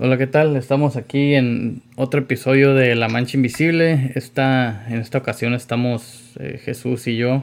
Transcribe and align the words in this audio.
Hola, 0.00 0.16
¿qué 0.16 0.28
tal? 0.28 0.54
Estamos 0.54 0.94
aquí 0.94 1.34
en 1.34 1.82
otro 1.96 2.20
episodio 2.20 2.72
de 2.72 2.94
La 2.94 3.08
Mancha 3.08 3.36
Invisible. 3.36 4.12
Esta, 4.14 4.86
en 4.88 4.98
esta 4.98 5.18
ocasión 5.18 5.54
estamos 5.54 6.34
eh, 6.38 6.60
Jesús 6.64 7.08
y 7.08 7.16
yo. 7.16 7.42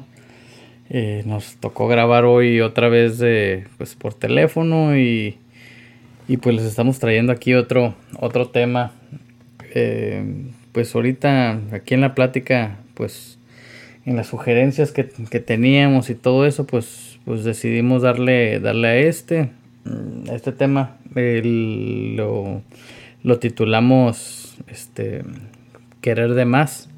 Eh, 0.90 1.24
nos 1.26 1.58
tocó 1.58 1.90
grabar 1.90 2.24
hoy 2.24 2.62
otra 2.62 2.88
vez 2.88 3.22
pues, 3.78 3.96
por 3.96 4.14
teléfono 4.14 4.98
y, 4.98 5.38
y, 6.30 6.38
pues 6.38 6.56
les 6.56 6.64
estamos 6.64 6.98
trayendo 6.98 7.34
aquí 7.34 7.54
otro, 7.54 7.94
otro 8.22 8.48
tema. 8.48 8.94
Eh, 9.74 10.24
pues 10.72 10.96
ahorita 10.96 11.60
aquí 11.74 11.94
en 11.94 12.00
la 12.00 12.16
plática, 12.16 12.78
pues 12.94 13.38
en 14.06 14.16
las 14.16 14.28
sugerencias 14.28 14.94
que, 14.94 15.10
que 15.30 15.42
teníamos 15.42 16.10
y 16.10 16.16
todo 16.16 16.46
eso, 16.46 16.66
pues, 16.66 17.20
pues 17.26 17.44
decidimos 17.44 18.02
darle, 18.02 18.62
darle 18.62 18.88
a 18.88 18.96
este. 18.96 19.50
Mm, 19.86 20.30
este 20.32 20.52
tema 20.52 20.98
lo, 21.14 22.62
lo, 23.24 23.40
titulamos 23.40 24.58
este 24.68 25.24
querer 26.02 26.34
de 26.34 26.46
más. 26.46 26.90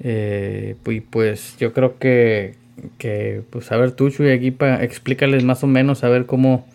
Eh, 0.00 0.76
y 0.86 1.00
pues 1.00 1.56
yo 1.58 1.72
creo 1.72 1.98
que, 1.98 2.56
que 2.98 3.42
pues 3.50 3.72
a 3.72 3.76
ver 3.76 3.92
tú 3.92 4.10
Chuy 4.10 4.30
aquí 4.30 4.50
para 4.50 4.84
explícales 4.84 5.44
más 5.44 5.64
o 5.64 5.66
menos 5.66 6.04
a 6.04 6.08
ver 6.08 6.26
cómo 6.26 6.66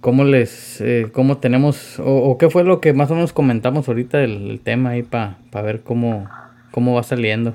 cómo 0.00 0.24
les 0.24 0.80
eh, 0.80 1.10
cómo 1.12 1.38
tenemos 1.38 1.96
o, 1.98 2.36
qué 2.38 2.48
fue 2.50 2.64
lo 2.64 2.80
que 2.80 2.92
más 2.92 3.10
o 3.10 3.14
menos 3.14 3.32
comentamos 3.32 3.88
ahorita 3.88 4.18
del, 4.18 4.60
tema 4.62 4.90
ahí 4.90 5.02
para 5.02 5.36
ver 5.62 5.82
cómo 5.82 6.28
cómo 6.70 6.94
va 6.94 7.02
saliendo. 7.02 7.54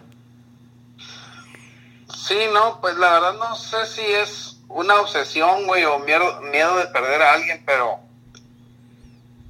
Sí 2.13 2.35
no 2.53 2.81
pues 2.81 2.97
la 2.97 3.13
verdad 3.13 3.35
no 3.37 3.55
sé 3.55 3.85
si 3.85 4.01
es 4.01 4.54
una 4.75 4.99
obsesión, 4.99 5.65
güey, 5.67 5.85
o 5.85 5.99
miedo, 5.99 6.41
miedo 6.51 6.75
de 6.77 6.87
perder 6.87 7.21
a 7.21 7.33
alguien, 7.33 7.63
pero... 7.65 8.01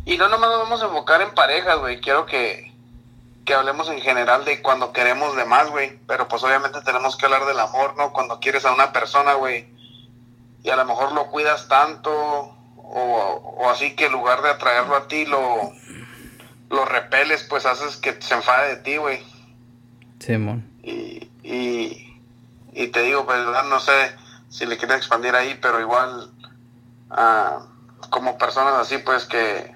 Y 0.06 0.18
no 0.18 0.30
nomás 0.30 0.52
nos 0.52 0.60
vamos 0.60 0.84
a 0.84 0.86
enfocar 0.86 1.20
en 1.24 1.34
parejas, 1.34 1.80
güey, 1.80 2.00
quiero 2.00 2.28
que, 2.28 2.72
que 3.44 3.56
hablemos 3.56 3.90
en 3.90 4.00
general 4.02 4.46
de 4.46 4.62
cuando 4.62 4.94
queremos 4.94 5.36
de 5.36 5.46
más, 5.46 5.72
güey, 5.72 5.98
pero 6.06 6.28
pues 6.28 6.44
obviamente 6.44 6.80
tenemos 6.82 7.18
que 7.18 7.26
hablar 7.26 7.46
del 7.46 7.60
amor, 7.60 7.96
¿no? 7.98 8.14
Cuando 8.14 8.40
quieres 8.40 8.66
a 8.66 8.72
una 8.72 8.94
persona, 8.94 9.34
güey, 9.34 9.68
y 10.62 10.70
a 10.70 10.76
lo 10.76 10.86
mejor 10.86 11.12
lo 11.14 11.26
cuidas 11.32 11.68
tanto, 11.68 12.12
o, 12.78 13.56
o 13.58 13.70
así 13.72 13.96
que 13.96 14.06
en 14.06 14.12
lugar 14.12 14.44
de 14.44 14.52
atraerlo 14.52 14.96
a 14.96 15.08
ti, 15.08 15.26
lo, 15.26 15.72
lo 16.70 16.86
repeles, 16.86 17.44
pues 17.50 17.66
haces 17.66 17.98
que 17.98 18.22
se 18.22 18.36
enfade 18.36 18.76
de 18.76 18.84
ti, 18.84 18.98
güey. 18.98 19.24
Simón. 20.20 20.70
y, 20.84 21.32
y, 21.42 22.22
y 22.74 22.88
te 22.90 23.02
digo, 23.02 23.26
pues, 23.26 23.40
no 23.44 23.80
sé 23.80 24.24
si 24.56 24.66
le 24.66 24.78
quieres 24.78 24.98
expandir 24.98 25.36
ahí, 25.36 25.60
pero 25.62 25.82
igual 25.82 26.32
ah, 27.10 27.66
como 28.10 28.38
personas 28.38 28.76
así, 28.76 28.98
pues 29.00 29.26
que 29.26 29.76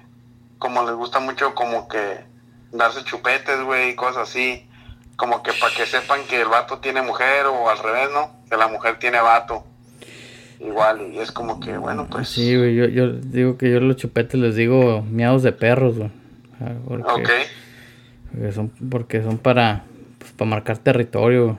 como 0.58 0.82
les 0.84 0.94
gusta 0.94 1.20
mucho 1.20 1.54
como 1.54 1.86
que 1.86 2.24
darse 2.72 3.04
chupetes, 3.04 3.62
güey, 3.62 3.90
y 3.90 3.94
cosas 3.94 4.30
así, 4.30 4.66
como 5.16 5.42
que 5.42 5.52
para 5.52 5.74
que 5.74 5.84
sepan 5.84 6.20
que 6.26 6.40
el 6.40 6.48
vato 6.48 6.78
tiene 6.78 7.02
mujer 7.02 7.44
o 7.44 7.68
al 7.68 7.78
revés, 7.78 8.08
¿no? 8.14 8.32
Que 8.48 8.56
la 8.56 8.68
mujer 8.68 8.98
tiene 8.98 9.20
vato. 9.20 9.64
Igual, 10.60 11.12
y 11.12 11.18
es 11.18 11.30
como 11.30 11.60
que, 11.60 11.76
bueno, 11.76 12.06
pues... 12.10 12.30
Sí, 12.30 12.56
güey, 12.56 12.74
yo, 12.74 12.86
yo 12.86 13.12
digo 13.12 13.58
que 13.58 13.70
yo 13.70 13.80
los 13.80 13.96
chupetes 13.96 14.40
les 14.40 14.56
digo 14.56 15.02
miados 15.02 15.42
de 15.42 15.52
perros, 15.52 15.98
güey. 15.98 16.10
Ah, 16.58 16.72
porque, 16.86 17.46
Porque 18.32 18.52
son, 18.52 18.68
porque 18.90 19.22
son 19.22 19.36
para, 19.36 19.84
pues, 20.18 20.32
para 20.32 20.50
marcar 20.50 20.78
territorio. 20.78 21.58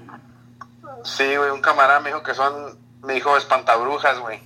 Sí, 1.03 1.35
güey, 1.35 1.51
un 1.51 1.61
camarada 1.61 1.99
me 1.99 2.09
dijo 2.09 2.23
que 2.23 2.33
son 2.33 2.80
me 3.05 3.13
dijo 3.13 3.35
espantabrujas, 3.37 4.19
güey. 4.19 4.39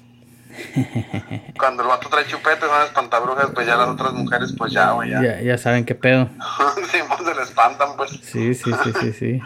Cuando 1.59 1.83
el 1.83 1.89
vato 1.89 2.09
trae 2.09 2.25
chupetes 2.25 2.69
son 2.69 2.81
espantabrujas, 2.83 3.51
pues 3.53 3.67
ya 3.67 3.75
las 3.75 3.89
otras 3.89 4.13
mujeres, 4.13 4.53
pues 4.57 4.71
ya, 4.71 4.91
güey, 4.91 5.09
ya. 5.09 5.41
ya. 5.41 5.57
saben 5.57 5.85
qué 5.85 5.95
pedo. 5.95 6.29
sí, 6.91 6.97
pues 7.07 7.27
se 7.27 7.35
le 7.35 7.41
espantan, 7.41 7.89
pues. 7.97 8.11
Sí, 8.21 8.53
sí, 8.53 8.71
sí, 8.83 8.91
sí, 9.01 9.13
sí. 9.13 9.41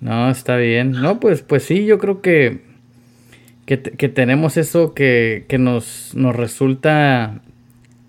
No, 0.00 0.30
está 0.30 0.56
bien. 0.56 0.92
No, 0.92 1.20
pues, 1.20 1.42
pues 1.42 1.64
sí, 1.64 1.86
yo 1.86 1.98
creo 1.98 2.20
que, 2.20 2.62
que, 3.64 3.76
tenemos 4.08 4.56
eso 4.56 4.92
que, 4.94 5.46
que 5.48 5.58
nos, 5.58 6.14
nos 6.14 6.36
resulta 6.36 7.40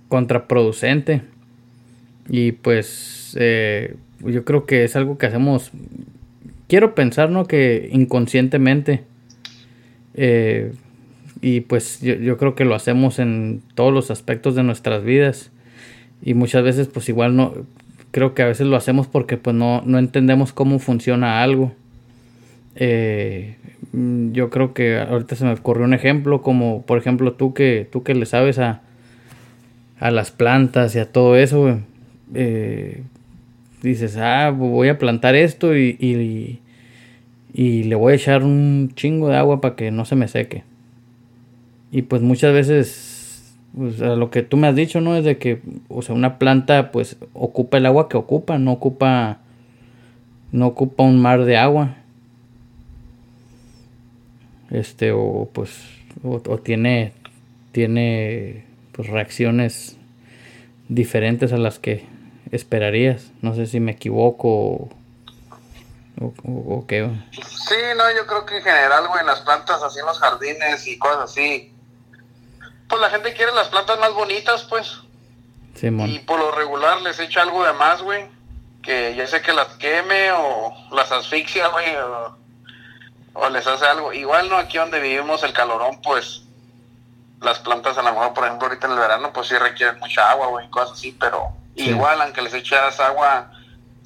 contraproducente. 0.09 1.23
Y 2.29 2.51
pues 2.51 3.35
eh, 3.40 3.95
yo 4.19 4.44
creo 4.44 4.66
que 4.66 4.84
es 4.84 4.95
algo 4.95 5.17
que 5.17 5.28
hacemos, 5.28 5.72
quiero 6.67 6.94
pensar, 6.94 7.29
¿no? 7.29 7.45
Que 7.45 7.90
inconscientemente 7.91 9.06
eh, 10.17 10.73
y 11.41 11.61
pues 11.61 12.01
yo, 12.01 12.38
creo 12.38 12.55
que 12.55 12.66
lo 12.66 12.75
hacemos 12.75 13.19
en 13.19 13.61
todos 13.75 13.94
los 13.94 14.11
aspectos 14.11 14.55
de 14.55 14.63
nuestras 14.63 15.03
vidas. 15.03 15.51
Y 16.23 16.33
muchas 16.33 16.63
veces 16.63 16.88
pues 16.88 17.07
igual 17.09 17.35
no, 17.35 17.53
creo 18.11 18.33
que 18.33 18.41
a 18.41 18.47
veces 18.47 18.66
lo 18.66 18.75
hacemos 18.75 19.07
porque 19.07 19.38
pues 19.38 19.55
no, 19.55 19.83
no 19.85 20.00
entendemos 20.00 20.51
cómo 20.51 20.79
funciona 20.79 21.44
algo. 21.44 21.73
Eh, 22.75 23.55
yo 23.94 24.50
creo 24.50 24.73
que 24.73 24.97
ahorita 24.97 25.35
se 25.35 25.45
me 25.45 25.53
ocurrió 25.53 25.85
un 25.85 25.94
ejemplo 25.94 26.41
como 26.41 26.84
por 26.84 26.99
ejemplo 26.99 27.34
tú 27.34 27.55
que 27.55 27.88
tú 27.91 28.03
que 28.03 28.13
le 28.13 28.28
sabes 28.28 28.59
a, 28.59 28.81
a 29.99 30.11
las 30.11 30.29
plantas 30.29 30.95
y 30.95 30.99
a 30.99 31.11
todo 31.11 31.35
eso 31.38 31.79
eh, 32.35 33.01
dices 33.81 34.17
ah 34.17 34.51
voy 34.51 34.89
a 34.89 34.99
plantar 34.99 35.34
esto 35.34 35.75
y 35.75 36.59
le 37.57 37.95
voy 37.95 38.13
a 38.13 38.16
echar 38.16 38.44
un 38.44 38.91
chingo 38.94 39.29
de 39.29 39.35
agua 39.35 39.62
para 39.62 39.75
que 39.75 39.90
no 39.90 40.06
se 40.06 40.16
me 40.16 40.28
seque. 40.28 40.63
Y 41.91 42.03
pues 42.03 42.22
muchas 42.22 42.53
veces, 42.53 43.57
pues, 43.75 43.97
lo 44.00 44.29
que 44.29 44.44
tú 44.44 44.57
me 44.57 44.68
has 44.68 44.75
dicho, 44.75 45.01
¿no? 45.01 45.16
Es 45.16 45.25
de 45.25 45.40
que, 45.40 45.62
o 45.88 46.03
sea, 46.03 46.13
una 46.13 46.38
planta 46.38 46.91
pues 46.91 47.17
ocupa 47.34 47.78
el 47.78 47.88
agua 47.88 48.09
que 48.09 48.17
ocupa, 48.17 48.59
no 48.59 48.73
ocupa, 48.73 49.40
no 50.51 50.67
ocupa 50.67 51.03
un 51.03 51.19
mar 51.19 51.46
de 51.46 51.57
agua. 51.57 51.96
Este, 54.69 55.12
o 55.12 55.50
pues, 55.51 55.81
o, 56.23 56.40
tiene, 56.59 57.13
tiene 57.72 58.66
pues 58.91 59.09
reacciones 59.09 59.97
diferentes 60.90 61.53
a 61.53 61.57
las 61.57 61.79
que 61.79 62.03
esperarías. 62.51 63.31
No 63.41 63.56
sé 63.56 63.66
si 63.66 63.79
me 63.79 63.94
equivoco 63.94 64.90
¿O, 66.19 66.85
qué? 66.88 67.09
Sí, 67.31 67.75
no, 67.95 68.11
yo 68.16 68.25
creo 68.25 68.45
que 68.45 68.57
en 68.57 68.63
general, 68.63 69.07
güey, 69.07 69.22
en 69.22 69.28
las 69.28 69.41
plantas, 69.41 69.83
así 69.83 70.00
en 70.00 70.05
los 70.05 70.19
jardines 70.19 70.88
y 70.88 70.97
cosas 70.97 71.29
así, 71.29 71.75
pues 72.89 73.01
la 73.01 73.09
gente 73.09 73.33
quiere 73.33 73.51
las 73.51 73.67
plantas 73.67 74.00
más 74.00 74.13
bonitas, 74.13 74.63
pues. 74.63 75.00
Y 75.79 76.19
por 76.19 76.39
lo 76.39 76.51
regular 76.51 77.01
les 77.01 77.19
echa 77.19 77.44
algo 77.44 77.63
de 77.63 77.73
más, 77.73 78.01
güey, 78.01 78.25
que 78.81 79.13
ya 79.16 79.28
sé 79.28 79.41
que 79.44 79.53
las 79.53 79.67
queme 79.75 80.31
o 80.31 80.73
las 80.91 81.11
asfixia, 81.11 81.67
güey, 81.67 81.95
o, 81.97 82.38
o, 83.34 83.49
les 83.49 83.67
hace 83.67 83.85
algo. 83.85 84.11
Igual, 84.11 84.49
¿no? 84.49 84.57
Aquí 84.57 84.79
donde 84.79 84.99
vivimos 84.99 85.44
el 85.44 85.53
calorón, 85.53 86.01
pues, 86.01 86.44
las 87.41 87.59
plantas 87.59 87.95
a 87.99 88.01
lo 88.01 88.11
mejor, 88.11 88.34
por 88.34 88.45
ejemplo, 88.45 88.67
ahorita 88.67 88.88
en 88.88 88.94
el 88.94 88.99
verano, 88.99 89.31
pues 89.31 89.49
sí 89.49 89.57
requieren 89.57 89.99
mucha 89.99 90.31
agua, 90.31 90.47
güey, 90.47 90.67
cosas 90.72 90.97
así, 90.97 91.16
pero 91.19 91.49
igual, 91.75 92.19
aunque 92.22 92.41
les 92.41 92.55
echas 92.55 92.99
agua, 92.99 93.51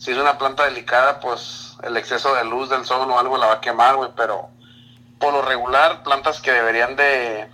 si 0.02 0.10
es 0.10 0.18
una 0.18 0.40
planta 0.40 0.66
delicada, 0.66 1.20
pues 1.20 1.78
el 1.84 1.96
exceso 1.96 2.34
de 2.34 2.44
luz 2.44 2.72
del 2.72 2.86
sol 2.86 3.08
o 3.12 3.20
algo 3.20 3.38
la 3.38 3.46
va 3.46 3.54
a 3.54 3.62
quemar, 3.62 3.98
güey, 3.98 4.10
pero 4.18 4.50
por 5.20 5.32
lo 5.32 5.44
regular, 5.44 6.02
plantas 6.02 6.42
que 6.42 6.52
deberían 6.52 6.96
de 6.96 7.48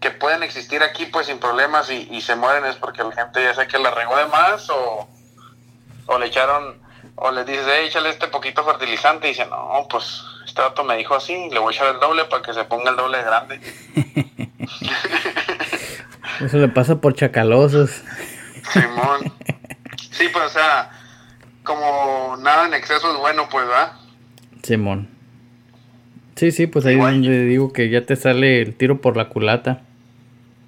que 0.00 0.10
pueden 0.10 0.42
existir 0.42 0.82
aquí 0.82 1.04
pues 1.04 1.26
sin 1.26 1.38
problemas 1.38 1.90
y, 1.90 2.18
se 2.22 2.34
mueren 2.34 2.64
es 2.64 2.76
porque 2.76 3.04
la 3.04 3.12
gente 3.12 3.44
ya 3.44 3.54
sé 3.54 3.68
que 3.68 3.78
la 3.78 3.90
regó 3.90 4.16
de 4.16 4.24
más 4.24 4.70
o, 4.70 5.06
o 6.06 6.18
le 6.18 6.28
echaron 6.28 6.80
o 7.16 7.30
le 7.30 7.44
dices, 7.44 7.66
hey, 7.68 7.88
échale 7.88 8.08
este 8.08 8.28
poquito 8.28 8.64
fertilizante 8.64 9.26
y 9.26 9.32
dice, 9.32 9.44
no, 9.44 9.86
pues 9.90 10.24
este 10.46 10.62
dato 10.62 10.82
me 10.82 10.96
dijo 10.96 11.14
así, 11.14 11.50
le 11.50 11.58
voy 11.58 11.74
a 11.74 11.76
echar 11.76 11.94
el 11.94 12.00
doble 12.00 12.24
para 12.24 12.42
que 12.42 12.54
se 12.54 12.64
ponga 12.64 12.88
el 12.88 12.96
doble 12.96 13.22
grande. 13.22 13.60
Eso 16.40 16.56
le 16.56 16.68
pasa 16.68 17.02
por 17.02 17.14
chacalosos. 17.14 18.02
Simón. 18.72 19.30
Sí, 20.10 20.28
pues 20.32 20.46
o 20.46 20.48
sea, 20.48 20.90
como 21.74 22.36
nada 22.38 22.66
en 22.66 22.74
exceso 22.74 23.12
es 23.12 23.18
bueno, 23.18 23.48
pues, 23.50 23.66
¿verdad? 23.66 23.92
Simón. 24.62 25.08
Sí, 26.36 26.50
sí, 26.50 26.66
pues 26.66 26.86
ahí 26.86 26.94
es 26.94 27.00
donde 27.00 27.44
digo 27.44 27.72
que 27.72 27.90
ya 27.90 28.04
te 28.04 28.16
sale 28.16 28.62
el 28.62 28.76
tiro 28.76 29.00
por 29.00 29.16
la 29.16 29.28
culata. 29.28 29.82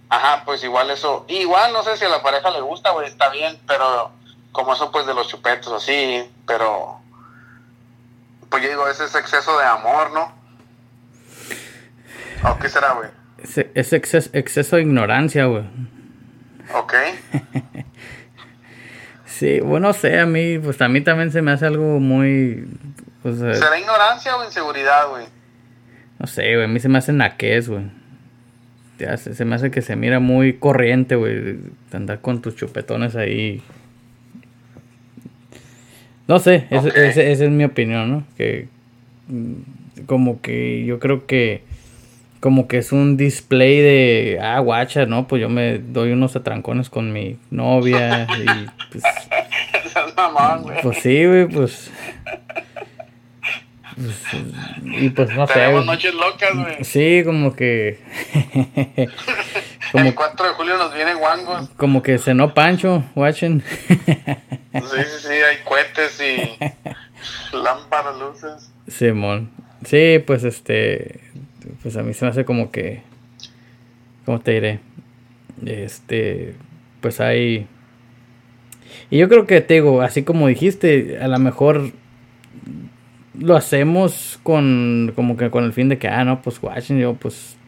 Ajá, 0.08 0.42
pues 0.44 0.62
igual 0.62 0.90
eso. 0.90 1.24
Igual 1.28 1.72
no 1.72 1.82
sé 1.82 1.96
si 1.96 2.04
a 2.04 2.08
la 2.08 2.22
pareja 2.22 2.50
le 2.50 2.60
gusta, 2.60 2.90
güey, 2.90 3.08
está 3.08 3.30
bien, 3.30 3.58
pero 3.66 4.10
como 4.52 4.74
eso 4.74 4.92
pues 4.92 5.06
de 5.06 5.14
los 5.14 5.26
chupetos 5.28 5.72
así, 5.72 6.30
pero 6.46 7.00
pues 8.48 8.62
yo 8.62 8.68
digo, 8.68 8.86
ese 8.88 9.04
es 9.04 9.14
exceso 9.14 9.58
de 9.58 9.64
amor, 9.64 10.12
¿no? 10.12 10.32
¿O 12.48 12.58
qué 12.58 12.68
será, 12.68 12.92
güey? 12.92 13.08
Es, 13.74 13.92
exceso, 13.92 14.30
exceso 14.32 14.76
de 14.76 14.82
ignorancia, 14.82 15.46
güey. 15.46 15.64
Ok. 16.72 16.94
Sí, 19.38 19.58
bueno, 19.58 19.92
sé, 19.92 20.20
a 20.20 20.26
mí, 20.26 20.60
pues 20.60 20.80
a 20.80 20.88
mí 20.88 21.00
también 21.00 21.32
se 21.32 21.42
me 21.42 21.50
hace 21.50 21.66
algo 21.66 21.98
muy... 21.98 22.68
Pues, 23.20 23.42
eh, 23.42 23.54
¿Será 23.54 23.76
ignorancia 23.76 24.36
o 24.36 24.44
inseguridad, 24.44 25.08
güey? 25.10 25.26
No 26.20 26.28
sé, 26.28 26.54
güey, 26.54 26.66
a 26.66 26.68
mí 26.68 26.78
se 26.78 26.88
me 26.88 26.98
hace 26.98 27.12
naquez, 27.12 27.68
güey. 27.68 27.90
se, 29.16 29.44
me 29.44 29.56
hace 29.56 29.72
que 29.72 29.82
se 29.82 29.96
mira 29.96 30.20
muy 30.20 30.52
corriente, 30.52 31.16
güey. 31.16 31.58
Andar 31.90 32.20
con 32.20 32.42
tus 32.42 32.54
chupetones 32.54 33.16
ahí. 33.16 33.60
No 36.28 36.38
sé, 36.38 36.68
esa 36.70 37.22
es 37.22 37.50
mi 37.50 37.64
opinión, 37.64 38.10
¿no? 38.10 38.26
Que 38.36 38.68
mm, 39.26 40.04
como 40.06 40.40
que 40.42 40.84
yo 40.84 41.00
creo 41.00 41.26
que 41.26 41.64
como 42.44 42.68
que 42.68 42.76
es 42.76 42.92
un 42.92 43.16
display 43.16 43.80
de, 43.80 44.38
ah, 44.38 44.58
guacha, 44.58 45.06
¿no? 45.06 45.26
Pues 45.26 45.40
yo 45.40 45.48
me 45.48 45.78
doy 45.78 46.12
unos 46.12 46.36
atrancones 46.36 46.90
con 46.90 47.10
mi 47.10 47.38
novia 47.50 48.26
y 48.38 48.44
pues... 48.92 49.02
Pues 50.82 50.98
sí, 50.98 51.24
güey, 51.24 51.46
pues... 51.46 51.90
pues 53.96 54.42
y 54.84 55.08
pues 55.08 55.30
no 55.30 55.46
sé. 55.46 55.72
Noches 55.72 56.12
locas, 56.12 56.54
güey. 56.54 56.84
Sí, 56.84 57.22
como 57.24 57.56
que... 57.56 58.00
como, 59.92 60.04
el 60.04 60.14
4 60.14 60.46
de 60.46 60.52
julio 60.52 60.76
nos 60.76 60.92
viene 60.92 61.14
guangos. 61.14 61.70
Como 61.78 62.02
que 62.02 62.18
cenó 62.18 62.52
Pancho, 62.52 63.04
watching. 63.14 63.62
sí, 63.62 64.04
sí, 64.04 65.18
sí, 65.18 65.32
hay 65.32 65.64
cohetes 65.64 66.20
y 66.20 67.56
lámparas, 67.56 68.18
luces. 68.18 68.70
Simón. 68.86 69.50
Sí, 69.86 70.22
pues 70.26 70.44
este 70.44 71.22
pues 71.84 71.98
a 71.98 72.02
mí 72.02 72.14
se 72.14 72.24
me 72.24 72.30
hace 72.30 72.46
como 72.46 72.70
que, 72.70 73.02
¿cómo 74.24 74.40
te 74.40 74.52
diré? 74.52 74.80
Este, 75.66 76.54
pues 77.02 77.20
hay... 77.20 77.66
Y 79.10 79.18
yo 79.18 79.28
creo 79.28 79.46
que 79.46 79.60
te 79.60 79.74
digo, 79.74 80.00
así 80.00 80.22
como 80.22 80.48
dijiste, 80.48 81.18
a 81.20 81.28
lo 81.28 81.38
mejor 81.38 81.92
lo 83.38 83.54
hacemos 83.54 84.40
con 84.42 85.12
como 85.14 85.36
que 85.36 85.50
con 85.50 85.64
el 85.64 85.74
fin 85.74 85.90
de 85.90 85.98
que, 85.98 86.08
ah, 86.08 86.24
no, 86.24 86.40
pues 86.40 86.62
watching, 86.62 86.98
yo 86.98 87.14
pues 87.14 87.58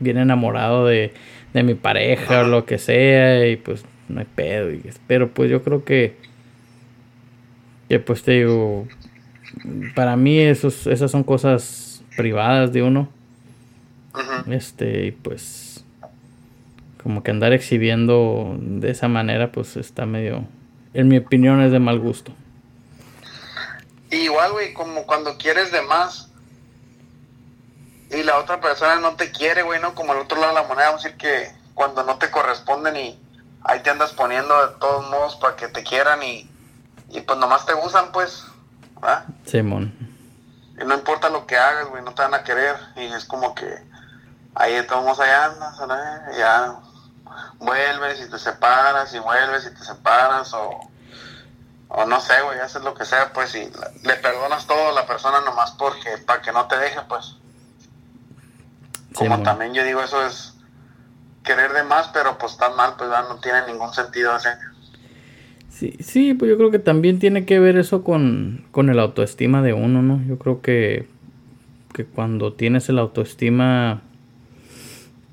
bien 0.00 0.18
enamorado 0.18 0.86
de, 0.86 1.12
de 1.54 1.62
mi 1.62 1.74
pareja 1.74 2.40
o 2.40 2.48
lo 2.48 2.64
que 2.64 2.78
sea 2.78 3.46
y 3.46 3.54
pues 3.54 3.84
no 4.08 4.18
hay 4.18 4.26
pedo. 4.34 4.72
Y, 4.72 4.82
pero 5.06 5.30
pues 5.30 5.48
yo 5.48 5.62
creo 5.62 5.84
que, 5.84 6.16
que 7.88 8.00
pues 8.00 8.24
te 8.24 8.32
digo, 8.32 8.88
para 9.94 10.16
mí 10.16 10.40
esos, 10.40 10.88
esas 10.88 11.12
son 11.12 11.22
cosas 11.22 12.02
privadas 12.16 12.72
de 12.72 12.82
uno. 12.82 13.16
Este, 14.48 15.06
y 15.06 15.10
pues 15.12 15.84
como 17.02 17.22
que 17.22 17.30
andar 17.30 17.52
exhibiendo 17.52 18.56
de 18.58 18.90
esa 18.90 19.08
manera, 19.08 19.52
pues 19.52 19.76
está 19.76 20.06
medio, 20.06 20.44
en 20.94 21.08
mi 21.08 21.18
opinión, 21.18 21.62
es 21.62 21.72
de 21.72 21.78
mal 21.78 21.98
gusto. 21.98 22.32
Igual, 24.10 24.52
güey, 24.52 24.72
como 24.72 25.04
cuando 25.04 25.36
quieres 25.36 25.70
de 25.70 25.82
más 25.82 26.30
y 28.10 28.22
la 28.22 28.38
otra 28.38 28.60
persona 28.60 28.96
no 28.96 29.16
te 29.16 29.30
quiere, 29.30 29.62
güey, 29.62 29.80
¿no? 29.80 29.94
Como 29.94 30.12
al 30.12 30.18
otro 30.18 30.40
lado 30.40 30.54
de 30.54 30.62
la 30.62 30.68
moneda, 30.68 30.86
vamos 30.86 31.04
a 31.04 31.08
decir 31.08 31.18
que 31.18 31.50
cuando 31.74 32.02
no 32.04 32.18
te 32.18 32.30
corresponden 32.30 32.96
y 32.96 33.20
ahí 33.62 33.80
te 33.80 33.90
andas 33.90 34.12
poniendo 34.12 34.66
de 34.66 34.74
todos 34.78 35.08
modos 35.10 35.36
para 35.36 35.56
que 35.56 35.68
te 35.68 35.82
quieran 35.82 36.22
y, 36.22 36.50
y 37.10 37.20
pues 37.20 37.38
nomás 37.38 37.66
te 37.66 37.74
usan, 37.74 38.10
pues, 38.12 38.44
¿ah? 39.02 39.24
Simón. 39.44 39.94
y 40.80 40.84
no 40.84 40.94
importa 40.94 41.28
lo 41.28 41.46
que 41.46 41.56
hagas, 41.56 41.88
güey, 41.88 42.02
no 42.02 42.14
te 42.14 42.22
van 42.22 42.34
a 42.34 42.42
querer 42.42 42.76
y 42.96 43.04
es 43.04 43.24
como 43.24 43.54
que 43.54 43.66
ahí 44.54 44.74
estamos 44.74 45.18
allá, 45.20 45.52
¿no? 45.58 46.36
ya 46.36 46.76
vuelves 47.58 48.20
y 48.24 48.30
te 48.30 48.38
separas 48.38 49.14
y 49.14 49.18
vuelves 49.18 49.66
y 49.66 49.74
te 49.74 49.84
separas 49.84 50.52
o, 50.54 50.80
o 51.88 52.06
no 52.06 52.20
sé, 52.20 52.34
güey, 52.42 52.58
haces 52.58 52.82
lo 52.82 52.94
que 52.94 53.04
sea, 53.04 53.32
pues 53.32 53.54
y 53.54 53.70
le 54.04 54.14
perdonas 54.14 54.66
todo 54.66 54.90
a 54.90 54.92
la 54.92 55.06
persona 55.06 55.40
nomás 55.40 55.72
porque 55.72 56.18
para 56.26 56.42
que 56.42 56.52
no 56.52 56.66
te 56.66 56.78
deje, 56.78 57.00
pues. 57.08 57.36
Como 59.14 59.42
también 59.42 59.74
yo 59.74 59.82
digo, 59.82 60.00
eso 60.00 60.24
es 60.24 60.54
querer 61.42 61.72
de 61.72 61.82
más, 61.82 62.08
pero 62.08 62.38
pues 62.38 62.56
tan 62.56 62.76
mal, 62.76 62.94
pues 62.96 63.10
no 63.10 63.40
tiene 63.40 63.66
ningún 63.66 63.92
sentido 63.92 64.36
ese. 64.36 64.50
Sí, 65.70 65.96
sí, 66.00 66.34
pues 66.34 66.50
yo 66.50 66.56
creo 66.56 66.70
que 66.70 66.78
también 66.78 67.18
tiene 67.18 67.44
que 67.44 67.58
ver 67.58 67.76
eso 67.78 68.04
con, 68.04 68.66
con 68.70 68.90
el 68.90 68.98
autoestima 68.98 69.62
de 69.62 69.72
uno, 69.72 70.02
¿no? 70.02 70.22
Yo 70.26 70.38
creo 70.38 70.60
que, 70.60 71.08
que 71.94 72.04
cuando 72.04 72.52
tienes 72.52 72.88
el 72.88 72.98
autoestima 72.98 74.02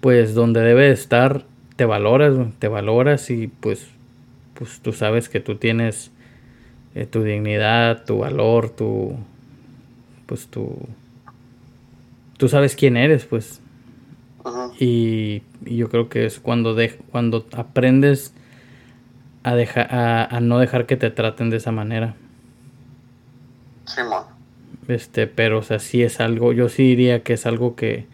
pues 0.06 0.36
donde 0.36 0.62
debe 0.62 0.92
estar, 0.92 1.46
te 1.78 1.86
valoras, 1.86 2.36
te 2.60 2.68
valoras 2.68 3.32
y 3.32 3.48
pues, 3.48 3.88
pues 4.54 4.80
tú 4.80 4.94
sabes 4.94 5.30
que 5.30 5.40
tú 5.40 5.56
tienes 5.56 6.12
eh, 6.94 7.08
tu 7.08 7.24
dignidad, 7.24 8.06
tu 8.06 8.20
valor, 8.20 8.70
tu, 8.70 9.18
pues 10.28 10.46
tu, 10.46 10.78
tú 12.38 12.48
sabes 12.50 12.76
quién 12.76 12.98
eres, 12.98 13.26
pues. 13.26 13.62
Y, 14.80 15.42
yo 15.62 15.90
creo 15.90 16.08
que 16.08 16.28
es 16.28 16.40
cuando, 16.40 16.76
de, 16.76 16.96
cuando 17.10 17.48
aprendes 17.54 18.32
a, 19.42 19.56
dejar 19.56 19.88
a, 19.90 20.40
no 20.40 20.60
dejar 20.60 20.86
que 20.86 20.98
te 20.98 21.10
traten 21.10 21.50
de 21.50 21.58
esa 21.58 21.72
manera. 21.72 22.14
Sí, 23.86 24.02
Este, 24.88 25.26
pero 25.26 25.58
o 25.58 25.64
sea, 25.64 25.80
sí 25.80 26.04
es 26.04 26.20
algo, 26.20 26.54
yo 26.54 26.70
sí 26.70 26.84
diría 26.84 27.24
que 27.24 27.34
es 27.34 27.48
algo 27.48 27.76
que, 27.76 28.06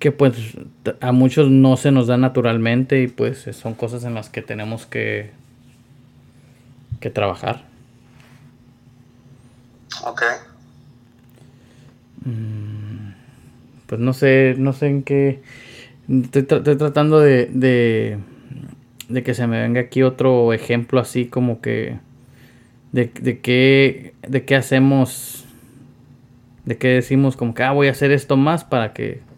que 0.00 0.12
pues 0.12 0.56
a 1.00 1.12
muchos 1.12 1.50
no 1.50 1.76
se 1.76 1.92
nos 1.92 2.06
da 2.06 2.16
naturalmente 2.16 3.02
y 3.02 3.06
pues 3.06 3.46
son 3.52 3.74
cosas 3.74 4.02
en 4.04 4.14
las 4.14 4.30
que 4.30 4.40
tenemos 4.40 4.86
que, 4.86 5.30
que 7.00 7.10
trabajar. 7.10 7.64
Ok. 10.02 10.22
Mm, 12.24 13.12
pues 13.86 14.00
no 14.00 14.14
sé, 14.14 14.54
no 14.56 14.72
sé 14.72 14.86
en 14.86 15.02
qué... 15.02 15.42
Estoy, 16.08 16.44
tratando 16.44 17.20
de, 17.20 17.46
de, 17.52 18.18
de, 19.10 19.22
que 19.22 19.34
se 19.34 19.46
me 19.46 19.60
venga 19.60 19.82
aquí 19.82 20.02
otro 20.02 20.54
ejemplo 20.54 20.98
así 20.98 21.26
como 21.26 21.60
que... 21.60 21.98
De, 22.92 23.12
de, 23.20 23.40
qué, 23.40 24.14
de 24.26 24.46
qué 24.46 24.56
hacemos... 24.56 25.44
De 26.64 26.78
qué 26.78 26.88
decimos 26.88 27.36
como 27.36 27.52
que, 27.52 27.64
ah, 27.64 27.72
voy 27.72 27.88
a 27.88 27.90
hacer 27.90 28.12
esto 28.12 28.38
más 28.38 28.64
para 28.64 28.94
que 28.94 29.28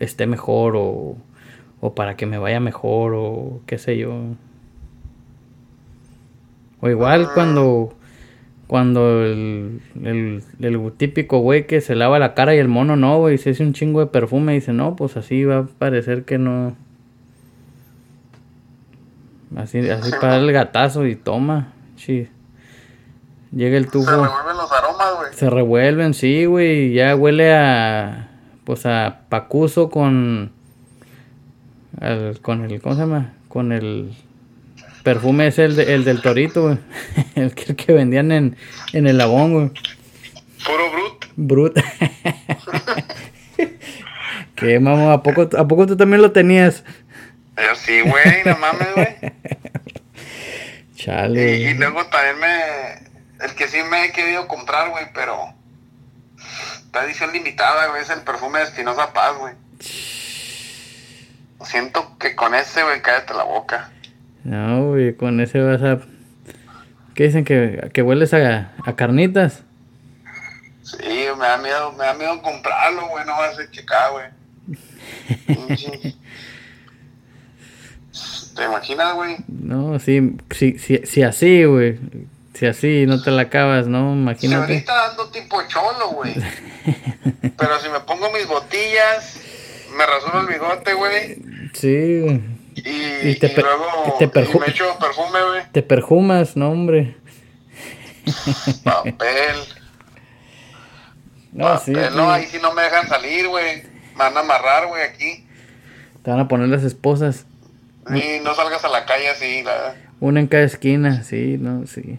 esté 0.00 0.26
mejor 0.26 0.74
o, 0.76 1.16
o 1.80 1.94
para 1.94 2.16
que 2.16 2.26
me 2.26 2.38
vaya 2.38 2.60
mejor 2.60 3.14
o 3.14 3.60
qué 3.66 3.78
sé 3.78 3.98
yo. 3.98 4.14
O 6.80 6.88
igual 6.88 7.26
ah. 7.28 7.30
cuando 7.34 7.94
cuando 8.66 9.24
el, 9.24 9.80
el, 10.02 10.92
típico 10.98 11.38
güey 11.38 11.66
que 11.66 11.80
se 11.80 11.94
lava 11.94 12.18
la 12.18 12.34
cara 12.34 12.54
y 12.54 12.58
el 12.58 12.68
mono 12.68 12.96
no, 12.96 13.18
güey, 13.18 13.38
se 13.38 13.50
hace 13.50 13.62
un 13.62 13.72
chingo 13.72 14.00
de 14.00 14.06
perfume 14.06 14.52
y 14.52 14.56
dice, 14.56 14.74
no, 14.74 14.94
pues 14.94 15.16
así 15.16 15.42
va 15.44 15.58
a 15.60 15.64
parecer 15.64 16.24
que 16.24 16.36
no. 16.36 16.76
Así, 19.56 19.78
así 19.88 20.10
para 20.20 20.36
el 20.36 20.52
gatazo 20.52 21.06
y 21.06 21.16
toma. 21.16 21.72
Sí. 21.96 22.28
Llega 23.50 23.78
el 23.78 23.90
tubo. 23.90 24.04
Se 24.04 24.10
revuelven 24.10 24.56
los 24.58 24.70
aromas, 24.70 25.16
güey. 25.16 25.32
Se 25.32 25.50
revuelven, 25.50 26.14
sí, 26.14 26.44
güey. 26.44 26.92
Ya 26.92 27.16
huele 27.16 27.54
a 27.54 28.27
pues 28.68 28.84
a 28.84 29.20
Pacuso 29.30 29.88
con 29.88 30.52
el, 32.02 32.38
con 32.42 32.70
el 32.70 32.82
¿cómo 32.82 32.94
se 32.96 33.00
llama? 33.00 33.32
con 33.48 33.72
el 33.72 34.14
perfume 35.02 35.46
es 35.46 35.58
el, 35.58 35.80
el 35.80 36.04
del 36.04 36.20
torito 36.20 36.76
el, 37.34 37.54
que, 37.54 37.74
que 37.74 37.92
vendían 37.94 38.30
en, 38.30 38.58
en 38.92 39.06
el 39.06 39.16
labón 39.16 39.54
güey. 39.54 39.70
puro 40.66 40.92
brut. 40.92 41.24
Brut. 41.36 41.80
Que 44.54 44.78
mamá 44.78 45.14
a 45.14 45.22
poco 45.22 45.48
a 45.56 45.66
poco 45.66 45.86
tú 45.86 45.96
también 45.96 46.20
lo 46.20 46.32
tenías 46.32 46.84
yo 47.56 47.74
sí 47.74 48.02
güey 48.02 48.44
no 48.44 48.58
mames 48.58 48.94
güey. 48.94 49.16
Chale. 50.94 51.56
Y, 51.56 51.68
y 51.68 51.74
luego 51.74 52.04
también 52.08 52.38
me 52.38 53.46
el 53.46 53.54
que 53.54 53.66
sí 53.66 53.78
me 53.90 54.04
he 54.04 54.12
querido 54.12 54.46
comprar 54.46 54.90
güey 54.90 55.06
pero 55.14 55.54
Está 56.88 57.04
edición 57.04 57.30
limitada, 57.34 57.88
güey. 57.88 58.00
Es 58.00 58.08
el 58.08 58.22
perfume 58.22 58.60
de 58.60 58.64
Espinosa 58.64 59.12
Paz, 59.12 59.36
güey. 59.36 59.52
Siento 61.62 62.16
que 62.18 62.34
con 62.34 62.54
ese, 62.54 62.82
güey, 62.82 63.02
cállate 63.02 63.34
la 63.34 63.42
boca. 63.42 63.90
No, 64.42 64.86
güey, 64.86 65.14
con 65.14 65.38
ese 65.38 65.60
vas 65.60 65.82
a. 65.82 65.98
¿Qué 67.14 67.24
dicen? 67.24 67.44
¿Que, 67.44 67.90
que 67.92 68.00
hueles 68.00 68.32
a, 68.32 68.72
a 68.86 68.96
carnitas? 68.96 69.64
Sí, 70.82 71.26
me 71.38 71.46
da 71.46 71.58
miedo, 71.58 71.92
me 71.92 72.06
da 72.06 72.14
miedo 72.14 72.40
comprarlo, 72.40 73.06
güey. 73.08 73.26
No 73.26 73.32
vas 73.32 73.58
a 73.58 73.70
checar, 73.70 74.10
güey. 74.12 74.24
¿Te 78.56 78.64
imaginas, 78.64 79.14
güey? 79.14 79.36
No, 79.46 79.98
sí, 79.98 80.38
sí, 80.52 80.78
sí, 80.78 81.02
sí 81.04 81.22
así, 81.22 81.64
güey. 81.64 81.98
Si 82.54 82.64
así 82.64 83.04
no 83.06 83.20
te 83.20 83.30
la 83.30 83.42
acabas, 83.42 83.88
¿no? 83.88 84.14
Imagínate. 84.14 84.66
Si 84.66 84.72
ahorita 84.72 84.94
dando 84.94 85.28
tipo 85.28 85.60
cholo, 85.68 86.12
güey. 86.12 86.34
Pero 87.56 87.80
si 87.80 87.88
me 87.88 88.00
pongo 88.00 88.30
mis 88.30 88.46
botillas, 88.46 89.40
me 89.96 90.06
rasuro 90.06 90.40
el 90.40 90.46
bigote, 90.46 90.94
güey. 90.94 91.38
Sí, 91.74 92.42
Y, 92.74 93.28
y, 93.28 93.34
te 93.36 93.48
y 93.48 93.54
luego 93.56 94.16
te 94.18 94.24
y 94.24 94.58
me 94.58 94.66
echo 94.68 94.96
perfume, 94.98 95.42
güey. 95.42 95.62
Te 95.72 95.82
perfumas, 95.82 96.56
no, 96.56 96.70
hombre. 96.70 97.16
Papel. 98.84 99.56
No, 101.52 101.64
Papel, 101.64 101.94
sí, 102.10 102.16
no, 102.16 102.30
ahí 102.30 102.46
sí 102.46 102.58
no 102.60 102.72
me 102.72 102.82
dejan 102.82 103.08
salir, 103.08 103.48
güey. 103.48 103.82
Me 104.12 104.18
van 104.18 104.36
a 104.36 104.40
amarrar, 104.40 104.86
güey, 104.86 105.02
aquí. 105.02 105.46
Te 106.22 106.30
van 106.30 106.40
a 106.40 106.48
poner 106.48 106.68
las 106.68 106.84
esposas. 106.84 107.46
Sí, 108.12 108.40
no 108.42 108.54
salgas 108.54 108.84
a 108.84 108.88
la 108.88 109.04
calle 109.04 109.28
así, 109.28 109.62
la... 109.62 109.94
Una 110.20 110.40
en 110.40 110.46
cada 110.46 110.64
esquina, 110.64 111.22
sí, 111.22 111.56
no, 111.58 111.86
sí. 111.86 112.18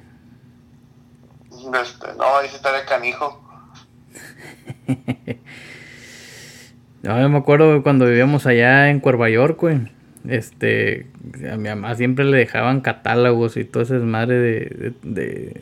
Este, 1.52 2.14
no, 2.18 2.38
ahí 2.38 2.48
sí 2.48 2.56
estaría 2.56 2.86
canijo. 2.86 3.49
yo 7.04 7.30
me 7.30 7.38
acuerdo 7.38 7.84
cuando 7.84 8.06
vivíamos 8.06 8.46
allá 8.46 8.90
en 8.90 9.00
Cuerva 9.00 9.30
York, 9.30 9.60
güey. 9.60 9.80
Este, 10.28 11.08
a 11.50 11.56
mi 11.58 11.70
mamá 11.70 11.96
siempre 11.96 12.26
le 12.26 12.38
dejaban 12.38 12.82
catálogos 12.82 13.56
y 13.58 13.64
todo 13.64 13.84
ese 13.84 14.00
madre 14.00 14.36
de, 14.36 14.94
de, 15.04 15.62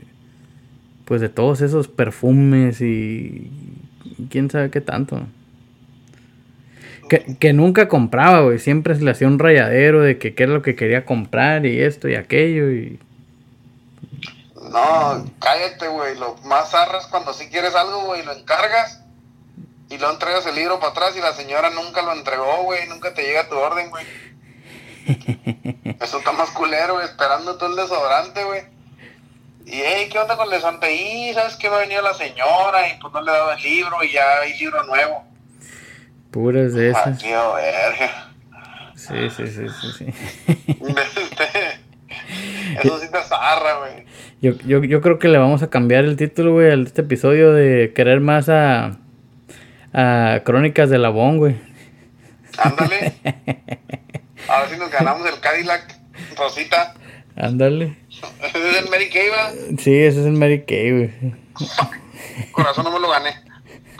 pues 1.05 1.21
de 1.21 1.29
todos 1.29 1.61
esos 1.61 1.87
perfumes 1.87 2.81
y 2.81 3.51
quién 4.29 4.49
sabe 4.49 4.69
qué 4.69 4.81
tanto. 4.81 5.27
Que, 7.09 7.37
que 7.39 7.53
nunca 7.53 7.87
compraba, 7.87 8.41
güey. 8.41 8.59
Siempre 8.59 8.95
se 8.95 9.03
le 9.03 9.11
hacía 9.11 9.27
un 9.27 9.39
rayadero 9.39 10.01
de 10.01 10.17
que 10.17 10.33
qué 10.33 10.43
es 10.43 10.49
lo 10.49 10.61
que 10.61 10.75
quería 10.75 11.05
comprar 11.05 11.65
y 11.65 11.79
esto 11.79 12.09
y 12.09 12.15
aquello 12.15 12.71
y... 12.71 12.99
No, 14.69 15.25
cállate, 15.39 15.87
güey. 15.87 16.17
Lo 16.17 16.35
más 16.43 16.73
arras 16.73 17.07
cuando 17.07 17.33
sí 17.33 17.49
quieres 17.49 17.75
algo, 17.75 18.01
güey, 18.05 18.23
lo 18.23 18.33
encargas 18.33 19.01
y 19.89 19.97
lo 19.97 20.11
entregas 20.11 20.45
el 20.45 20.55
libro 20.55 20.79
para 20.79 20.91
atrás 20.91 21.15
y 21.15 21.21
la 21.21 21.33
señora 21.33 21.69
nunca 21.69 22.01
lo 22.01 22.13
entregó, 22.13 22.63
güey. 22.63 22.87
Nunca 22.87 23.13
te 23.13 23.23
llega 23.23 23.47
tu 23.47 23.55
orden, 23.55 23.89
güey. 23.89 24.05
Eso 26.01 26.17
está 26.17 26.31
más 26.33 26.49
culero, 26.51 26.95
güey, 26.95 27.05
esperando 27.05 27.57
todo 27.57 27.69
el 27.69 27.75
desodorante, 27.75 28.43
güey. 28.43 28.61
Y, 29.65 29.81
hey, 29.83 30.09
¿qué 30.11 30.19
onda 30.19 30.37
con 30.37 30.45
el 30.45 30.51
desodorante? 30.51 30.93
Y, 30.93 31.33
¿sabes 31.33 31.55
que 31.55 31.69
Va 31.69 31.77
a 31.77 31.81
venir 31.81 32.01
la 32.01 32.13
señora 32.13 32.87
y 32.89 32.99
pues 32.99 33.13
no 33.13 33.21
le 33.21 33.31
daba 33.31 33.55
el 33.55 33.63
libro 33.63 34.03
y 34.03 34.11
ya 34.11 34.39
hay 34.39 34.57
libro 34.57 34.83
nuevo. 34.83 35.25
Puras 36.31 36.73
de 36.73 36.89
esas. 36.89 37.07
Ah, 37.07 37.17
tío, 37.17 37.53
verga. 37.53 38.27
Sí, 38.95 39.29
sí, 39.29 39.47
sí, 39.47 39.67
sí, 39.69 39.91
sí. 39.97 40.05
Eso 42.83 42.99
sí 42.99 43.11
te 43.11 43.23
zarra, 43.23 43.77
güey. 43.79 44.05
Yo, 44.41 44.51
yo, 44.67 44.83
yo 44.83 45.01
creo 45.01 45.17
que 45.17 45.29
le 45.29 45.39
vamos 45.39 45.63
a 45.63 45.69
cambiar 45.69 46.05
el 46.05 46.15
título, 46.15 46.53
güey, 46.53 46.69
a 46.69 46.75
este 46.75 47.01
episodio 47.01 47.53
de 47.53 47.91
querer 47.95 48.19
más 48.19 48.49
a, 48.49 48.99
a 49.93 50.41
Crónicas 50.43 50.89
de 50.91 50.99
Labón, 50.99 51.37
güey. 51.37 51.55
Ándale. 52.57 53.13
A 54.47 54.61
ver 54.61 54.69
si 54.69 54.77
nos 54.77 54.91
ganamos 54.91 55.27
el 55.27 55.39
Cadillac 55.39 55.99
Rosita. 56.37 56.93
Ándale. 57.35 57.97
¿Ese 58.43 58.69
es 58.69 58.83
el 58.83 58.89
Mary 58.89 59.09
Kay, 59.09 59.29
va? 59.29 59.51
Sí, 59.79 59.95
ese 59.95 60.21
es 60.21 60.25
el 60.25 60.33
Mary 60.33 60.63
Kay, 60.65 60.91
güey. 60.91 61.11
Corazón 62.51 62.83
no 62.85 62.91
me 62.91 62.99
lo 62.99 63.09
gané. 63.09 63.35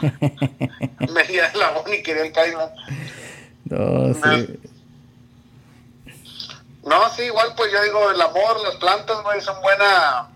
Venía 0.00 1.48
de 1.48 1.58
la 1.58 1.96
y 1.96 2.02
quería 2.02 2.24
el 2.24 2.32
Cadillac. 2.32 2.70
No, 3.64 4.14
sí. 4.14 4.58
No, 6.88 7.08
sí, 7.10 7.22
igual 7.22 7.52
pues 7.56 7.72
yo 7.72 7.82
digo, 7.82 8.10
el 8.10 8.20
amor, 8.20 8.60
las 8.62 8.76
plantas, 8.76 9.22
güey, 9.22 9.40
son 9.40 9.60
buena 9.60 10.30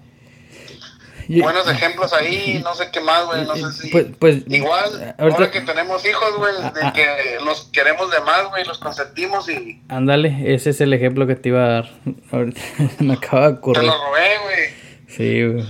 buenos 1.29 1.69
ejemplos 1.69 2.13
ahí, 2.13 2.61
no 2.63 2.75
sé 2.75 2.91
qué 2.93 3.01
más, 3.01 3.27
güey, 3.27 3.45
no 3.45 3.57
sé 3.57 3.73
si... 3.73 3.91
Pues, 3.91 4.07
pues 4.19 4.43
igual, 4.49 5.15
ahora 5.19 5.51
que 5.51 5.61
tenemos 5.61 6.05
hijos, 6.07 6.37
güey, 6.37 6.55
de 6.55 6.81
ah, 6.83 6.93
que 6.93 7.45
los 7.45 7.65
queremos 7.73 8.11
de 8.11 8.21
más, 8.21 8.49
güey, 8.51 8.65
los 8.65 8.79
consentimos 8.79 9.49
y... 9.49 9.81
Ándale, 9.89 10.55
ese 10.55 10.71
es 10.71 10.81
el 10.81 10.93
ejemplo 10.93 11.27
que 11.27 11.37
te 11.37 11.51
iba 11.51 11.65
a 11.65 11.69
dar. 11.69 11.91
Ahorita 12.31 12.61
me 13.01 13.15
acaba 13.15 13.49
de 13.49 13.55
ocurrir. 13.55 13.83
Te 13.83 13.87
lo 13.87 13.93
robé, 13.93 14.39
güey. 14.45 14.69
Sí, 15.09 15.47
güey. 15.47 15.67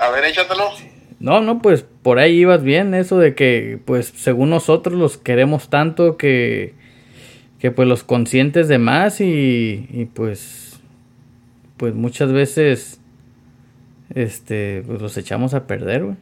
A 0.00 0.10
ver, 0.10 0.24
échatelo. 0.24 0.70
No, 1.18 1.40
no, 1.40 1.60
pues 1.60 1.84
por 2.02 2.18
ahí 2.18 2.40
ibas 2.40 2.62
bien, 2.62 2.94
eso 2.94 3.18
de 3.18 3.34
que, 3.34 3.78
pues, 3.84 4.12
según 4.16 4.50
nosotros 4.50 4.98
los 4.98 5.16
queremos 5.16 5.68
tanto 5.68 6.16
que, 6.16 6.74
que 7.64 7.70
pues 7.70 7.88
los 7.88 8.04
conscientes 8.04 8.68
de 8.68 8.76
más 8.76 9.22
y, 9.22 9.88
y 9.90 10.04
pues, 10.12 10.78
pues 11.78 11.94
muchas 11.94 12.30
veces 12.30 13.00
este, 14.14 14.82
pues 14.86 15.00
los 15.00 15.16
echamos 15.16 15.54
a 15.54 15.66
perder, 15.66 16.04
güey. 16.04 16.16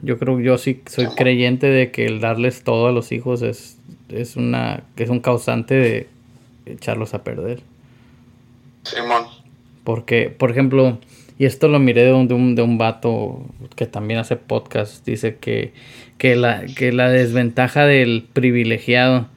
Yo 0.00 0.18
creo, 0.18 0.40
yo 0.40 0.56
sí 0.56 0.80
soy 0.86 1.08
creyente 1.08 1.66
de 1.66 1.90
que 1.90 2.06
el 2.06 2.20
darles 2.20 2.64
todo 2.64 2.86
a 2.86 2.92
los 2.92 3.12
hijos 3.12 3.42
es, 3.42 3.78
es 4.08 4.36
una, 4.36 4.84
es 4.96 5.10
un 5.10 5.20
causante 5.20 5.74
de 5.74 6.06
echarlos 6.64 7.12
a 7.12 7.22
perder. 7.22 7.60
Simón. 8.84 9.24
Porque, 9.84 10.30
por 10.30 10.50
ejemplo, 10.50 10.98
y 11.38 11.44
esto 11.44 11.68
lo 11.68 11.78
miré 11.78 12.04
de 12.04 12.14
un, 12.14 12.26
de 12.26 12.32
un, 12.32 12.54
de 12.54 12.62
un 12.62 12.78
vato 12.78 13.44
que 13.74 13.84
también 13.84 14.18
hace 14.18 14.36
podcast, 14.36 15.04
dice 15.04 15.36
que, 15.36 15.74
que, 16.16 16.36
la, 16.36 16.64
que 16.64 16.90
la 16.90 17.10
desventaja 17.10 17.84
del 17.84 18.26
privilegiado, 18.32 19.28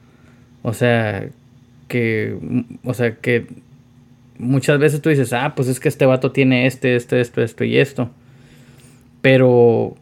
o 0.62 0.72
sea, 0.72 1.28
que, 1.90 2.38
o 2.84 2.94
sea, 2.94 3.16
que 3.16 3.48
muchas 4.38 4.78
veces 4.78 5.02
tú 5.02 5.10
dices, 5.10 5.34
ah, 5.34 5.54
pues 5.54 5.68
es 5.68 5.80
que 5.80 5.88
este 5.88 6.06
vato 6.06 6.32
tiene 6.32 6.66
este, 6.66 6.96
este, 6.96 7.20
esto, 7.20 7.42
esto 7.42 7.64
y 7.64 7.76
esto. 7.76 8.10
Pero, 9.20 9.96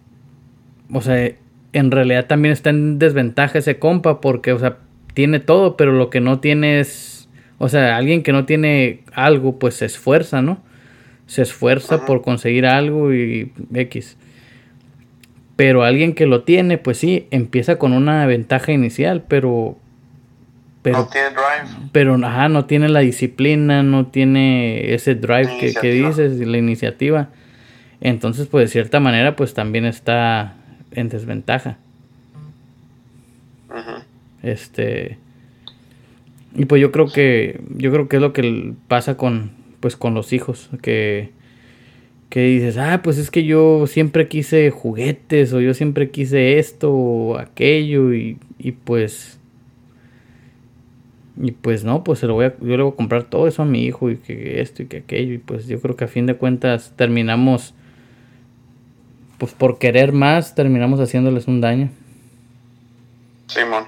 o 0.92 1.00
sea, 1.00 1.32
en 1.72 1.90
realidad 1.90 2.26
también 2.26 2.52
está 2.52 2.70
en 2.70 3.00
desventaja 3.00 3.58
ese 3.58 3.78
compa 3.78 4.20
porque, 4.20 4.52
o 4.52 4.58
sea, 4.58 4.76
tiene 5.14 5.40
todo, 5.40 5.76
pero 5.76 5.92
lo 5.92 6.10
que 6.10 6.20
no 6.20 6.38
tiene 6.38 6.78
es, 6.78 7.28
o 7.58 7.68
sea, 7.68 7.96
alguien 7.96 8.22
que 8.22 8.32
no 8.32 8.44
tiene 8.44 9.00
algo, 9.12 9.58
pues 9.58 9.74
se 9.74 9.86
esfuerza, 9.86 10.42
¿no? 10.42 10.62
Se 11.26 11.42
esfuerza 11.42 12.06
por 12.06 12.22
conseguir 12.22 12.66
algo 12.66 13.12
y 13.12 13.50
X. 13.74 14.16
Pero 15.56 15.82
alguien 15.82 16.14
que 16.14 16.26
lo 16.26 16.44
tiene, 16.44 16.78
pues 16.78 16.98
sí, 16.98 17.26
empieza 17.32 17.78
con 17.78 17.92
una 17.92 18.24
ventaja 18.26 18.72
inicial, 18.72 19.24
pero 19.26 19.76
pero, 20.92 20.98
no 20.98 21.08
tiene 21.08 21.30
drive. 21.30 21.88
Pero, 21.92 22.14
ajá, 22.26 22.48
no 22.48 22.64
tiene 22.64 22.88
la 22.88 23.00
disciplina, 23.00 23.82
no 23.82 24.06
tiene 24.06 24.94
ese 24.94 25.14
drive 25.14 25.58
que, 25.58 25.74
que, 25.74 25.92
dices, 25.92 26.38
la 26.38 26.58
iniciativa. 26.58 27.28
Entonces, 28.00 28.46
pues 28.46 28.66
de 28.66 28.72
cierta 28.72 29.00
manera, 29.00 29.36
pues 29.36 29.54
también 29.54 29.84
está 29.84 30.54
en 30.92 31.08
desventaja. 31.08 31.78
Este. 34.42 35.18
Y 36.54 36.64
pues 36.64 36.80
yo 36.80 36.92
creo 36.92 37.06
que. 37.06 37.60
Yo 37.76 37.92
creo 37.92 38.08
que 38.08 38.16
es 38.16 38.22
lo 38.22 38.32
que 38.32 38.74
pasa 38.86 39.16
con. 39.16 39.50
Pues 39.80 39.96
con 39.96 40.14
los 40.14 40.32
hijos. 40.32 40.70
Que. 40.82 41.30
Que 42.30 42.42
dices, 42.42 42.76
ah, 42.76 43.00
pues 43.02 43.16
es 43.16 43.30
que 43.30 43.44
yo 43.44 43.86
siempre 43.86 44.28
quise 44.28 44.70
juguetes. 44.70 45.52
O 45.52 45.60
yo 45.60 45.74
siempre 45.74 46.10
quise 46.10 46.58
esto 46.58 46.92
o 46.92 47.38
aquello. 47.38 48.14
Y, 48.14 48.38
y 48.58 48.72
pues 48.72 49.37
y 51.40 51.52
pues 51.52 51.84
no, 51.84 52.02
pues 52.02 52.18
se 52.18 52.26
lo 52.26 52.34
voy 52.34 52.46
a, 52.46 52.56
yo 52.58 52.76
le 52.76 52.82
voy 52.82 52.92
a 52.92 52.96
comprar 52.96 53.24
todo 53.24 53.46
eso 53.46 53.62
a 53.62 53.64
mi 53.64 53.84
hijo 53.84 54.10
y 54.10 54.16
que 54.16 54.60
esto 54.60 54.82
y 54.82 54.86
que 54.86 54.98
aquello. 54.98 55.34
Y 55.34 55.38
pues 55.38 55.66
yo 55.66 55.80
creo 55.80 55.94
que 55.94 56.04
a 56.04 56.08
fin 56.08 56.26
de 56.26 56.34
cuentas 56.34 56.92
terminamos, 56.96 57.74
pues 59.38 59.52
por 59.52 59.78
querer 59.78 60.12
más, 60.12 60.56
terminamos 60.56 60.98
haciéndoles 60.98 61.46
un 61.46 61.60
daño. 61.60 61.90
Simón. 63.46 63.84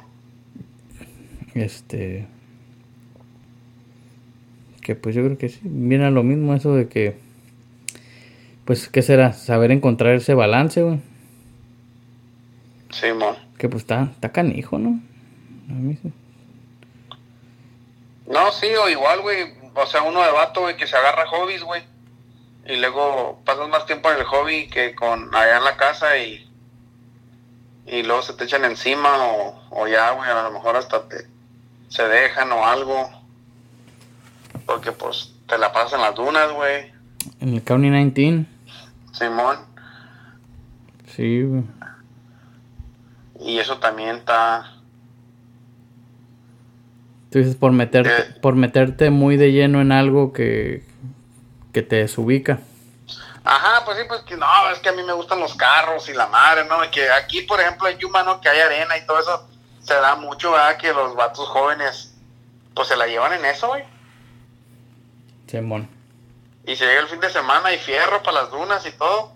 Este. 1.54 2.26
Que 4.80 4.94
pues 4.94 5.14
yo 5.16 5.24
creo 5.24 5.36
que 5.36 5.48
sí, 5.48 5.60
viene 5.64 6.04
a 6.04 6.10
lo 6.10 6.22
mismo 6.22 6.54
eso 6.54 6.74
de 6.74 6.88
que. 6.88 7.16
Pues, 8.64 8.88
¿qué 8.88 9.02
será? 9.02 9.32
Saber 9.32 9.72
encontrar 9.72 10.14
ese 10.14 10.34
balance, 10.34 10.82
güey. 10.82 11.00
Simón. 12.90 13.34
Que 13.58 13.68
pues 13.68 13.82
está, 13.82 14.10
está 14.12 14.30
canijo, 14.30 14.78
¿no? 14.78 15.00
A 15.68 15.72
mí 15.72 15.98
sí. 16.00 16.12
No, 18.30 18.52
sí, 18.52 18.68
o 18.76 18.88
igual, 18.88 19.20
güey. 19.22 19.54
O 19.74 19.86
sea, 19.86 20.02
uno 20.02 20.22
de 20.22 20.30
vato, 20.30 20.62
güey, 20.62 20.76
que 20.76 20.86
se 20.86 20.96
agarra 20.96 21.26
hobbies, 21.26 21.64
güey. 21.64 21.82
Y 22.64 22.76
luego 22.76 23.40
pasas 23.44 23.68
más 23.68 23.86
tiempo 23.86 24.10
en 24.10 24.18
el 24.18 24.24
hobby 24.24 24.68
que 24.68 24.94
con 24.94 25.34
allá 25.34 25.58
en 25.58 25.64
la 25.64 25.76
casa 25.76 26.16
y. 26.16 26.46
Y 27.86 28.04
luego 28.04 28.22
se 28.22 28.34
te 28.34 28.44
echan 28.44 28.64
encima 28.64 29.26
o, 29.26 29.60
o 29.70 29.88
ya, 29.88 30.12
güey, 30.12 30.30
a 30.30 30.44
lo 30.44 30.52
mejor 30.52 30.76
hasta 30.76 31.08
te. 31.08 31.26
Se 31.88 32.04
dejan 32.04 32.52
o 32.52 32.64
algo. 32.64 33.10
Porque 34.64 34.92
pues 34.92 35.34
te 35.48 35.58
la 35.58 35.72
pasas 35.72 35.94
en 35.94 36.02
las 36.02 36.14
dunas, 36.14 36.52
güey. 36.52 36.92
En 37.40 37.54
el 37.54 37.64
County 37.64 37.90
19. 37.90 38.46
Simón. 39.12 39.58
Sí, 41.16 41.42
güey. 41.42 41.64
Y 43.40 43.58
eso 43.58 43.78
también 43.78 44.16
está 44.16 44.79
Tú 47.30 47.38
dices 47.38 47.54
por 47.54 47.72
meterte, 47.72 48.22
eh. 48.22 48.36
por 48.42 48.56
meterte 48.56 49.10
muy 49.10 49.36
de 49.36 49.52
lleno 49.52 49.80
en 49.80 49.92
algo 49.92 50.32
que, 50.32 50.84
que 51.72 51.82
te 51.82 51.96
desubica. 51.96 52.58
Ajá, 53.44 53.84
pues 53.84 53.98
sí, 53.98 54.04
pues 54.06 54.20
que 54.22 54.36
no, 54.36 54.46
es 54.72 54.80
que 54.80 54.90
a 54.90 54.92
mí 54.92 55.02
me 55.02 55.12
gustan 55.12 55.40
los 55.40 55.54
carros 55.54 56.08
y 56.08 56.12
la 56.12 56.26
madre, 56.26 56.64
¿no? 56.64 56.84
Y 56.84 56.88
que 56.88 57.10
aquí, 57.10 57.42
por 57.42 57.60
ejemplo, 57.60 57.88
en 57.88 57.98
Yuma, 57.98 58.22
¿no? 58.22 58.40
Que 58.40 58.48
hay 58.48 58.60
arena 58.60 58.98
y 58.98 59.06
todo 59.06 59.18
eso, 59.18 59.48
se 59.80 59.94
da 59.94 60.16
mucho, 60.16 60.52
¿verdad? 60.52 60.76
Que 60.76 60.92
los 60.92 61.14
vatos 61.14 61.48
jóvenes, 61.48 62.14
pues 62.74 62.88
se 62.88 62.96
la 62.96 63.06
llevan 63.06 63.32
en 63.32 63.44
eso, 63.44 63.68
güey. 63.68 63.84
Simón. 65.46 65.88
Y 66.66 66.76
se 66.76 66.84
llega 66.84 67.00
el 67.00 67.08
fin 67.08 67.20
de 67.20 67.30
semana 67.30 67.72
y 67.72 67.78
fierro 67.78 68.22
para 68.22 68.42
las 68.42 68.50
dunas 68.50 68.84
y 68.86 68.92
todo. 68.92 69.32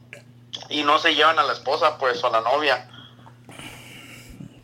Y 0.68 0.84
no 0.84 0.98
se 0.98 1.14
llevan 1.14 1.38
a 1.38 1.42
la 1.42 1.52
esposa, 1.52 1.96
pues, 1.98 2.22
o 2.22 2.26
a 2.26 2.30
la 2.30 2.40
novia. 2.40 2.88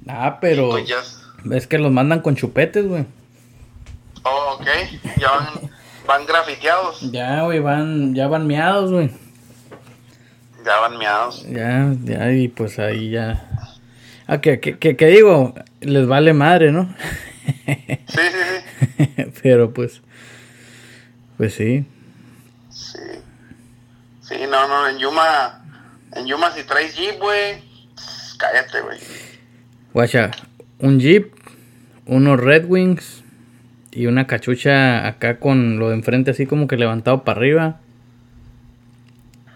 Ah, 0.09 0.39
pero... 0.41 0.71
pues 0.71 0.87
ya 0.87 1.03
Es 1.53 1.67
que 1.67 1.79
los 1.79 1.91
mandan 1.91 2.21
con 2.21 2.37
chupetes, 2.37 2.87
güey. 2.87 3.07
Oh, 4.23 4.59
ok. 4.59 4.67
Ya 5.19 5.31
van, 5.31 5.71
van 6.07 6.27
grafiteados. 6.27 7.13
Ya, 7.13 7.43
güey, 7.43 7.61
van, 7.61 8.15
ya 8.15 8.29
van 8.29 8.47
miados, 8.47 8.91
güey. 8.91 9.11
Ya 10.65 10.81
van 10.81 10.99
miados. 10.99 11.47
Ya, 11.49 11.95
ya, 12.05 12.33
y 12.33 12.49
pues 12.49 12.79
ahí 12.79 13.11
ya. 13.11 13.47
Ah, 14.27 14.41
que, 14.41 14.61
que, 14.61 14.79
que, 14.79 15.07
digo, 15.07 15.55
les 15.81 16.07
vale 16.07 16.33
madre, 16.33 16.71
¿no? 16.71 16.95
sí, 17.67 17.77
sí, 18.07 18.23
sí. 19.07 19.25
Pero 19.43 19.73
pues, 19.73 20.03
pues 21.37 21.55
sí. 21.55 21.87
Sí. 22.71 22.99
Sí, 24.21 24.37
no, 24.49 24.69
no, 24.69 24.89
en 24.89 24.99
Yuma, 24.99 25.65
en 26.15 26.27
Yuma 26.27 26.53
si 26.53 26.63
traes 26.63 26.95
Jeep, 26.95 27.19
güey, 27.19 27.63
cállate, 28.39 28.81
güey. 28.83 28.99
Guacha, 29.93 30.31
un 30.79 31.01
Jeep, 31.01 31.35
unos 32.07 32.39
Red 32.39 32.67
Wings 32.67 33.20
y 33.93 34.07
una 34.07 34.27
cachucha 34.27 35.07
acá 35.07 35.39
con 35.39 35.79
lo 35.79 35.89
de 35.89 35.97
enfrente 35.97 36.31
así 36.31 36.47
como 36.47 36.69
que 36.69 36.77
levantado 36.77 37.25
para 37.25 37.39
arriba. 37.39 37.81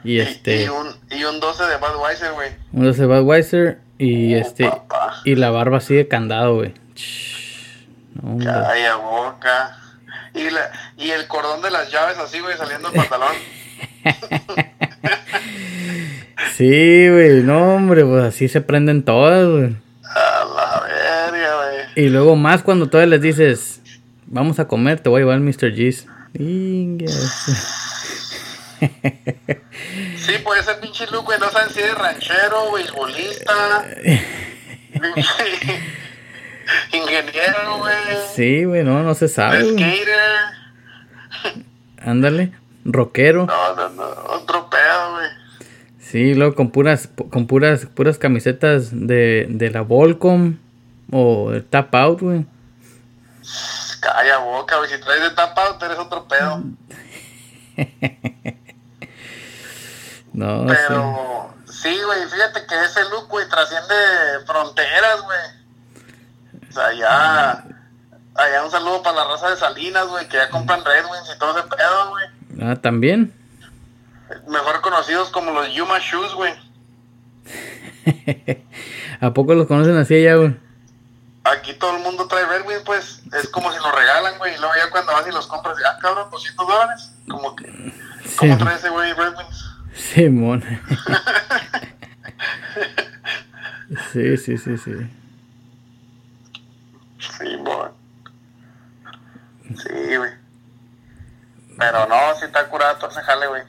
Y, 0.02 0.20
este. 0.20 0.64
Y 0.64 0.68
un, 0.68 0.88
y 1.10 1.24
un 1.24 1.40
12 1.40 1.64
de 1.64 1.76
Budweiser, 1.76 2.32
güey. 2.32 2.50
Un 2.72 2.84
12 2.84 3.00
de 3.00 3.06
Budweiser 3.06 3.78
y 3.98 4.34
oh, 4.34 4.38
este. 4.38 4.70
Y 5.24 5.36
la 5.36 5.50
barba 5.50 5.78
así 5.78 5.94
de 5.94 6.08
candado, 6.08 6.56
güey. 6.56 6.74
No, 8.22 8.44
Calla 8.44 8.96
boca. 8.96 9.78
Y, 10.34 10.50
la, 10.50 10.70
y 10.96 11.10
el 11.10 11.26
cordón 11.26 11.62
de 11.62 11.70
las 11.70 11.90
llaves 11.90 12.18
así, 12.18 12.40
güey, 12.40 12.56
saliendo 12.56 12.90
del 12.90 13.00
pantalón. 13.00 13.34
sí, 16.56 17.08
güey, 17.08 17.42
no, 17.42 17.76
hombre, 17.76 18.04
pues 18.04 18.24
así 18.24 18.48
se 18.48 18.60
prenden 18.60 19.04
todas, 19.04 19.48
güey. 19.48 19.76
A 20.02 20.44
la 20.44 20.82
verga, 20.82 21.56
güey. 21.56 22.04
Y 22.04 22.08
luego 22.08 22.36
más 22.36 22.62
cuando 22.62 22.88
todavía 22.88 23.16
les 23.16 23.22
dices, 23.22 23.80
vamos 24.34 24.58
a 24.58 24.66
comer, 24.66 25.00
te 25.00 25.08
voy 25.08 25.20
a 25.20 25.22
llevar 25.22 25.36
el 25.36 25.42
Mr. 25.42 25.70
G's. 25.70 26.06
sí, 30.16 30.32
puede 30.42 30.62
ser 30.62 30.80
pinche 30.80 31.06
Luke, 31.06 31.24
güey, 31.26 31.38
no 31.38 31.48
saben 31.50 31.70
si 31.72 31.80
es 31.80 31.94
ranchero, 31.94 32.72
beisbolista. 32.72 33.86
Ingeniero, 36.92 37.78
güey. 37.78 37.94
Sí, 38.34 38.64
güey, 38.64 38.82
no, 38.84 39.02
no 39.02 39.14
se 39.14 39.28
sabe. 39.28 39.62
Skater. 39.62 40.08
Ándale 41.98 42.52
rockero. 42.84 43.46
No, 43.46 43.76
no, 43.76 43.88
no, 43.90 44.04
otro 44.34 44.68
pedo, 44.68 45.12
güey. 45.12 45.28
Sí, 45.98 46.34
luego 46.34 46.54
con 46.54 46.70
puras, 46.70 47.08
con 47.30 47.46
puras, 47.46 47.86
puras 47.86 48.18
camisetas 48.18 48.90
de, 48.92 49.46
de 49.48 49.70
la 49.70 49.80
Volcom 49.80 50.58
o 51.10 51.50
de 51.50 51.60
Tap 51.62 51.94
Out, 51.94 52.20
güey. 52.20 52.46
Calla 54.04 54.38
boca, 54.38 54.76
güey. 54.76 54.90
Si 54.90 55.00
traes 55.00 55.22
de 55.22 55.30
Tap 55.30 55.58
Out, 55.58 55.82
eres 55.82 55.98
otro 55.98 56.28
pedo. 56.28 56.62
no, 60.34 60.66
Pero, 60.66 61.54
sí, 61.66 61.98
güey, 62.04 62.28
fíjate 62.28 62.66
que 62.66 62.84
ese 62.84 63.02
look, 63.04 63.28
güey, 63.28 63.48
trasciende 63.48 63.94
fronteras, 64.46 65.22
güey. 65.22 65.38
O 66.68 66.72
sea, 66.72 66.92
ya. 66.92 67.64
Allá 68.34 68.64
un 68.64 68.70
saludo 68.70 69.02
para 69.02 69.16
la 69.16 69.24
raza 69.24 69.48
de 69.50 69.56
Salinas, 69.56 70.06
güey, 70.08 70.28
que 70.28 70.36
ya 70.36 70.50
compran 70.50 70.84
Red 70.84 71.06
Wings 71.06 71.34
y 71.34 71.38
todo 71.38 71.58
ese 71.58 71.66
pedo, 71.68 72.10
güey. 72.10 72.26
Ah, 72.60 72.76
también. 72.76 73.32
Mejor 74.48 74.82
conocidos 74.82 75.30
como 75.30 75.50
los 75.52 75.72
Yuma 75.72 75.98
Shoes, 75.98 76.34
güey. 76.34 76.52
¿A 79.20 79.32
poco 79.32 79.54
los 79.54 79.66
conocen 79.66 79.96
así 79.96 80.16
allá, 80.16 80.34
güey? 80.34 80.63
Aquí 81.44 81.74
todo 81.74 81.96
el 81.96 82.02
mundo 82.02 82.26
trae 82.26 82.46
Red 82.46 82.66
Wings, 82.66 82.82
pues. 82.84 83.22
Es 83.32 83.48
como 83.48 83.70
si 83.70 83.78
los 83.78 83.94
regalan, 83.94 84.38
güey. 84.38 84.54
Y 84.54 84.58
luego 84.58 84.74
ya 84.76 84.90
cuando 84.90 85.12
vas 85.12 85.26
y 85.28 85.30
los 85.30 85.46
compras, 85.46 85.76
ah, 85.86 85.98
cabrón, 86.00 86.30
200 86.30 86.66
dólares. 86.66 87.12
Como 87.28 87.54
que. 87.54 87.92
¿Cómo 88.38 88.56
trae 88.56 88.76
ese 88.76 88.88
güey 88.88 89.12
Red 89.12 89.34
Wings? 89.36 89.70
Simón. 89.94 90.64
sí, 94.12 94.36
sí, 94.38 94.56
sí, 94.56 94.78
sí. 94.78 94.92
Simón. 97.18 97.92
Sí, 99.76 100.16
güey. 100.16 100.30
Pero 101.78 102.06
no, 102.06 102.16
si 102.38 102.46
está 102.46 102.66
curado 102.68 102.96
todo 102.96 103.10
ese 103.10 103.20
jale, 103.20 103.48
güey. 103.48 103.62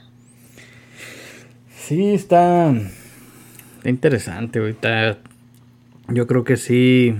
Sí, 1.76 2.14
está, 2.14 2.70
está 2.70 3.88
interesante, 3.88 4.60
güey. 4.60 4.76
yo 6.08 6.26
creo 6.26 6.44
que 6.44 6.56
sí. 6.56 7.14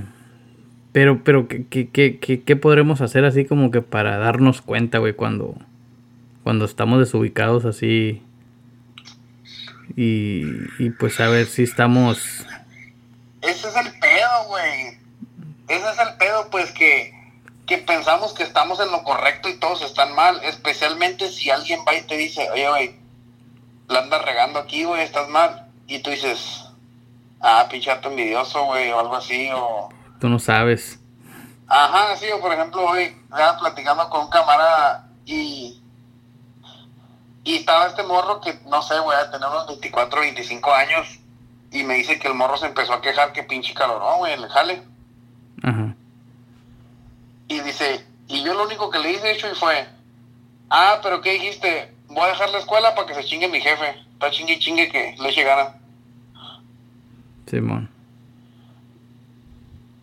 Pero, 0.96 1.22
pero, 1.22 1.46
¿qué, 1.46 1.66
qué, 1.68 2.18
qué, 2.18 2.42
qué 2.42 2.56
podremos 2.56 3.02
hacer 3.02 3.26
así 3.26 3.44
como 3.44 3.70
que 3.70 3.82
para 3.82 4.16
darnos 4.16 4.62
cuenta, 4.62 4.96
güey, 4.96 5.12
cuando, 5.12 5.54
cuando 6.42 6.64
estamos 6.64 6.98
desubicados 7.00 7.66
así? 7.66 8.22
Y, 9.94 10.46
y 10.78 10.88
pues 10.98 11.20
a 11.20 11.28
ver 11.28 11.48
si 11.48 11.64
estamos... 11.64 12.46
Ese 13.42 13.68
es 13.68 13.76
el 13.76 13.92
pedo, 14.00 14.44
güey. 14.48 14.98
Ese 15.68 15.86
es 15.86 15.98
el 15.98 16.16
pedo, 16.16 16.48
pues 16.50 16.72
que 16.72 17.12
que 17.66 17.76
pensamos 17.76 18.32
que 18.32 18.44
estamos 18.44 18.80
en 18.80 18.90
lo 18.90 19.04
correcto 19.04 19.50
y 19.50 19.58
todos 19.58 19.82
están 19.82 20.14
mal, 20.14 20.40
especialmente 20.44 21.28
si 21.28 21.50
alguien 21.50 21.80
va 21.86 21.94
y 21.94 22.06
te 22.06 22.16
dice, 22.16 22.50
oye, 22.52 22.70
güey, 22.70 22.96
la 23.88 23.98
andas 23.98 24.24
regando 24.24 24.60
aquí, 24.60 24.84
güey, 24.84 25.02
estás 25.02 25.28
mal, 25.28 25.68
y 25.88 25.98
tú 25.98 26.08
dices, 26.08 26.64
ah, 27.42 27.66
pinchato 27.70 28.08
envidioso, 28.08 28.64
güey, 28.64 28.90
o 28.92 28.98
algo 28.98 29.16
así, 29.16 29.50
o... 29.52 29.90
Tú 30.20 30.28
no 30.28 30.38
sabes. 30.38 31.00
Ajá, 31.68 32.16
sí, 32.16 32.26
o 32.32 32.40
por 32.40 32.52
ejemplo, 32.52 32.84
hoy 32.84 33.16
estaba 33.24 33.58
platicando 33.58 34.08
con 34.08 34.22
un 34.22 34.30
camarada 34.30 35.08
y... 35.24 35.82
Y 37.44 37.56
estaba 37.56 37.86
este 37.86 38.02
morro 38.02 38.40
que, 38.40 38.58
no 38.68 38.82
sé, 38.82 38.98
güey, 38.98 39.16
tener 39.30 39.48
unos 39.48 39.68
24, 39.68 40.20
25 40.20 40.74
años, 40.74 41.20
y 41.70 41.84
me 41.84 41.94
dice 41.94 42.18
que 42.18 42.26
el 42.26 42.34
morro 42.34 42.56
se 42.56 42.66
empezó 42.66 42.92
a 42.92 43.00
quejar 43.00 43.32
que 43.32 43.44
pinche 43.44 43.72
calorón, 43.72 44.18
güey, 44.18 44.36
le 44.36 44.48
jale. 44.48 44.82
Ajá. 45.62 45.94
Y 47.48 47.60
dice, 47.60 48.04
y 48.28 48.42
yo 48.42 48.54
lo 48.54 48.64
único 48.64 48.90
que 48.90 48.98
le 48.98 49.12
hice 49.12 49.30
hecho 49.30 49.48
y 49.50 49.54
fue, 49.54 49.86
ah, 50.70 50.98
pero 51.02 51.20
¿qué 51.20 51.34
dijiste? 51.34 51.94
Voy 52.08 52.24
a 52.24 52.28
dejar 52.28 52.50
la 52.50 52.58
escuela 52.58 52.94
para 52.94 53.06
que 53.06 53.14
se 53.14 53.24
chingue 53.24 53.48
mi 53.48 53.60
jefe. 53.60 53.94
Está 54.14 54.30
chingue 54.30 54.54
y 54.54 54.58
chingue 54.58 54.88
que 54.90 55.14
le 55.18 55.28
eche 55.28 55.44
gana. 55.44 55.76
Simón. 57.46 57.90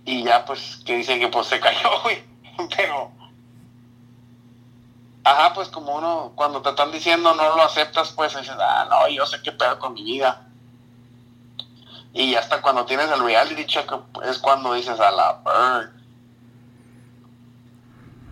Y 0.06 0.24
ya 0.24 0.46
pues, 0.46 0.82
que 0.86 0.98
dice 0.98 1.20
que 1.20 1.28
pues 1.28 1.48
se 1.48 1.60
cayó, 1.60 1.90
güey. 2.04 2.24
Pero... 2.76 3.12
Ajá, 5.26 5.54
pues 5.54 5.70
como 5.70 5.96
uno, 5.96 6.34
cuando 6.36 6.62
te 6.62 6.70
están 6.70 6.92
diciendo 6.92 7.34
no 7.34 7.56
lo 7.56 7.64
aceptas, 7.64 8.12
pues 8.12 8.36
dices, 8.36 8.58
ah, 8.60 8.88
no, 8.90 9.08
yo 9.08 9.26
sé 9.26 9.42
qué 9.42 9.54
pedo 9.54 9.80
con 9.80 9.94
mi 9.94 10.04
vida. 10.04 10.48
Y 12.14 12.36
hasta 12.36 12.62
cuando 12.62 12.86
tienes 12.86 13.10
el 13.10 13.24
reality 13.24 13.66
check 13.66 13.90
es 14.26 14.38
cuando 14.40 14.74
dices 14.74 15.00
a 15.00 15.12
la 15.12 15.42
bird 15.46 16.04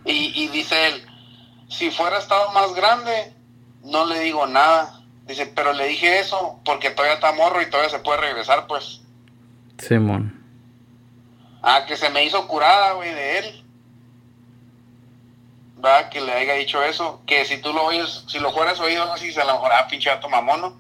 y, 0.06 0.48
dice 0.48 0.88
él, 0.88 1.06
si 1.70 1.92
fuera 1.92 2.18
estado 2.18 2.52
más 2.52 2.74
grande, 2.74 3.34
no 3.84 4.06
le 4.06 4.20
digo 4.20 4.48
nada. 4.48 5.00
Dice, 5.26 5.46
pero 5.56 5.74
le 5.74 5.88
dije 5.88 6.20
eso 6.20 6.60
porque 6.66 6.90
todavía 6.90 7.16
está 7.16 7.32
morro 7.34 7.62
y 7.62 7.70
todavía 7.70 7.92
se 7.92 8.00
puede 8.00 8.20
regresar, 8.20 8.68
pues. 8.68 9.02
Simón. 9.78 10.41
Ah, 11.62 11.86
que 11.88 11.96
se 11.96 12.10
me 12.10 12.24
hizo 12.24 12.48
curada, 12.48 12.94
güey, 12.94 13.14
de 13.14 13.38
él. 13.40 13.64
Va, 15.84 16.10
que 16.10 16.22
le 16.22 16.32
haya 16.32 16.54
dicho 16.56 16.82
eso. 16.84 17.22
Que 17.26 17.46
si 17.46 17.60
tú 17.62 17.74
lo 17.74 17.84
oyes, 17.86 18.24
si 18.28 18.40
lo 18.40 18.52
fueras 18.52 18.80
oído 18.80 19.12
así, 19.12 19.32
se 19.32 19.44
lo 19.46 19.54
mejor, 19.54 19.72
ah, 19.74 19.88
pinche 19.88 20.10
gato 20.10 20.30
mamón, 20.30 20.80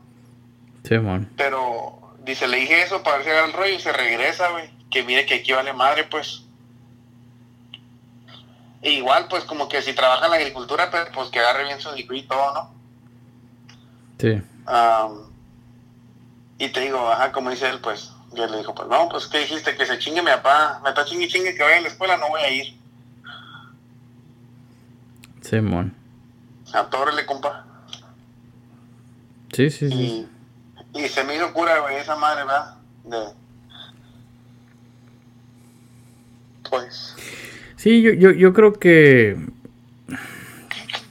Simón. 0.83 1.31
Pero, 1.37 1.99
dice, 2.23 2.47
le 2.47 2.57
dije 2.57 2.81
eso 2.81 3.03
para 3.03 3.17
ver 3.17 3.25
si 3.25 3.31
agarra 3.31 3.47
el 3.47 3.53
rollo 3.53 3.73
y 3.75 3.79
se 3.79 3.93
regresa, 3.93 4.49
güey. 4.49 4.69
Que 4.89 5.03
mire 5.03 5.25
que 5.25 5.35
aquí 5.35 5.53
vale 5.53 5.73
madre, 5.73 6.03
pues. 6.05 6.43
E 8.81 8.91
igual, 8.91 9.27
pues 9.29 9.43
como 9.43 9.69
que 9.69 9.81
si 9.81 9.93
trabaja 9.93 10.25
en 10.25 10.31
la 10.31 10.37
agricultura, 10.37 10.89
pues, 10.89 11.07
pues 11.13 11.29
que 11.29 11.39
agarre 11.39 11.65
bien 11.65 11.79
su 11.79 11.91
degree 11.91 12.19
y 12.19 12.23
todo, 12.23 12.53
¿no? 12.53 12.81
Sí. 14.17 14.39
y 16.59 16.69
te 16.69 16.79
digo, 16.79 17.09
ajá, 17.09 17.31
como 17.31 17.49
dice 17.49 17.67
él, 17.69 17.79
pues, 17.79 18.11
yo 18.33 18.47
le 18.47 18.57
dijo, 18.57 18.73
pues 18.73 18.87
no, 18.87 19.09
pues 19.09 19.27
¿qué 19.27 19.39
dijiste? 19.39 19.75
Que 19.75 19.85
se 19.85 19.99
chingue 19.99 20.21
mi 20.21 20.31
papá, 20.31 20.79
me 20.83 20.89
está 20.89 21.05
chingue 21.05 21.27
chingue 21.27 21.55
que 21.55 21.63
vaya 21.63 21.77
a 21.77 21.81
la 21.81 21.87
escuela, 21.87 22.17
no 22.17 22.29
voy 22.29 22.41
a 22.41 22.49
ir. 22.49 22.75
Simón. 25.41 25.93
Atórele, 26.73 27.25
compa. 27.25 27.65
Sí, 29.53 29.69
sí, 29.69 29.89
sí. 29.89 30.27
Y, 30.93 31.07
se 31.07 31.23
me 31.23 31.35
hizo 31.35 31.51
cura, 31.51 31.79
güey, 31.79 31.97
esa 31.97 32.15
madre, 32.15 32.45
¿verdad? 32.45 32.75
De... 33.03 33.17
Pues... 36.69 37.15
Sí, 37.75 38.01
yo, 38.01 38.13
yo, 38.13 38.31
yo 38.31 38.53
creo 38.53 38.73
que, 38.73 39.37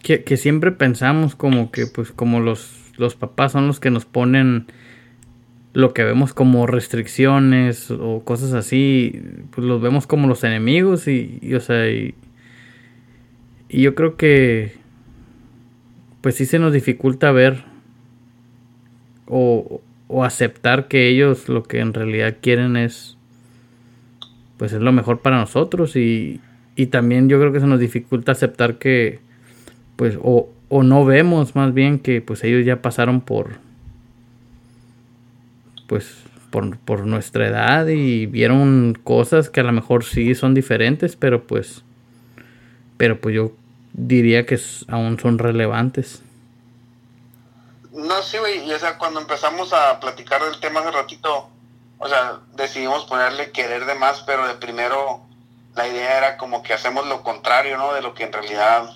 que, 0.03 0.37
siempre 0.37 0.71
pensamos 0.71 1.35
como 1.35 1.71
que 1.71 1.87
pues 1.87 2.13
como 2.13 2.41
los, 2.41 2.71
los 2.97 3.17
papás 3.17 3.53
son 3.53 3.67
los 3.67 3.81
que 3.81 3.91
nos 3.91 4.05
ponen 4.05 4.73
lo 5.73 5.95
que 5.95 6.05
vemos 6.05 6.35
como 6.35 6.67
restricciones 6.67 7.91
o 7.91 8.23
cosas 8.25 8.53
así, 8.53 9.23
pues 9.51 9.67
los 9.67 9.81
vemos 9.81 10.07
como 10.07 10.27
los 10.27 10.43
enemigos 10.45 11.07
y, 11.07 11.41
o 11.55 11.61
sea, 11.61 11.89
y, 11.89 12.15
yo 13.69 13.95
creo 13.95 14.17
que 14.17 14.73
pues 16.23 16.35
sí 16.35 16.45
se 16.45 16.59
nos 16.59 16.73
dificulta 16.73 17.31
ver 17.31 17.63
o, 19.27 19.81
o 20.09 20.25
aceptar 20.25 20.89
que 20.89 21.09
ellos 21.09 21.49
lo 21.49 21.63
que 21.63 21.79
en 21.79 21.95
realidad 21.95 22.39
quieren 22.41 22.77
es 22.77 23.17
pues 24.57 24.73
es 24.73 24.83
lo 24.83 24.91
mejor 24.91 25.21
para 25.21 25.39
nosotros 25.39 25.95
y, 25.95 26.41
y 26.75 26.87
también 26.87 27.29
yo 27.29 27.39
creo 27.39 27.53
que 27.53 27.61
se 27.61 27.67
nos 27.67 27.79
dificulta 27.79 28.33
aceptar 28.33 28.77
que 28.79 29.21
pues 29.95 30.19
o, 30.21 30.51
o 30.69 30.83
no 30.83 31.05
vemos 31.05 31.55
más 31.55 31.73
bien 31.73 32.01
que 32.01 32.21
pues 32.21 32.43
ellos 32.43 32.67
ya 32.67 32.83
pasaron 32.83 33.21
por 33.21 33.70
pues 35.91 36.15
por, 36.53 37.01
nuestra 37.05 37.49
edad 37.49 37.89
y 37.89 38.27
vieron 38.27 38.97
cosas 39.03 39.51
que 39.51 39.59
a 39.59 39.65
lo 39.65 39.73
mejor 39.73 40.05
sí 40.05 40.37
son 40.37 40.55
diferentes, 40.55 41.17
pero 41.17 41.49
pues 41.49 41.83
pero 42.97 43.21
pues 43.21 43.35
yo 43.35 43.51
diría 43.93 44.47
que 44.47 44.57
aún 44.87 45.19
son 45.19 45.39
relevantes. 45.39 46.23
No, 47.93 48.23
sí, 48.23 48.39
güey, 48.39 48.69
y 48.69 48.73
o 48.73 48.79
sea, 48.79 48.99
cuando 48.99 49.19
empezamos 49.19 49.73
a 49.73 49.99
platicar 49.99 50.45
del 50.45 50.61
tema 50.61 50.79
hace 50.79 50.93
ratito, 50.93 51.51
o 51.99 52.09
sea, 52.09 52.39
decidimos 52.55 53.05
ponerle 53.07 53.51
querer 53.51 53.85
de 53.85 53.97
más, 53.97 54.21
pero 54.21 54.47
de 54.47 54.55
primero 54.55 55.23
la 55.75 55.89
idea 55.89 56.19
era 56.19 56.37
como 56.37 56.63
que 56.63 56.73
hacemos 56.73 57.05
lo 57.09 57.25
contrario, 57.25 57.79
¿no? 57.79 57.95
De 57.95 58.01
lo 58.01 58.15
que 58.15 58.23
en 58.23 58.33
realidad 58.33 58.91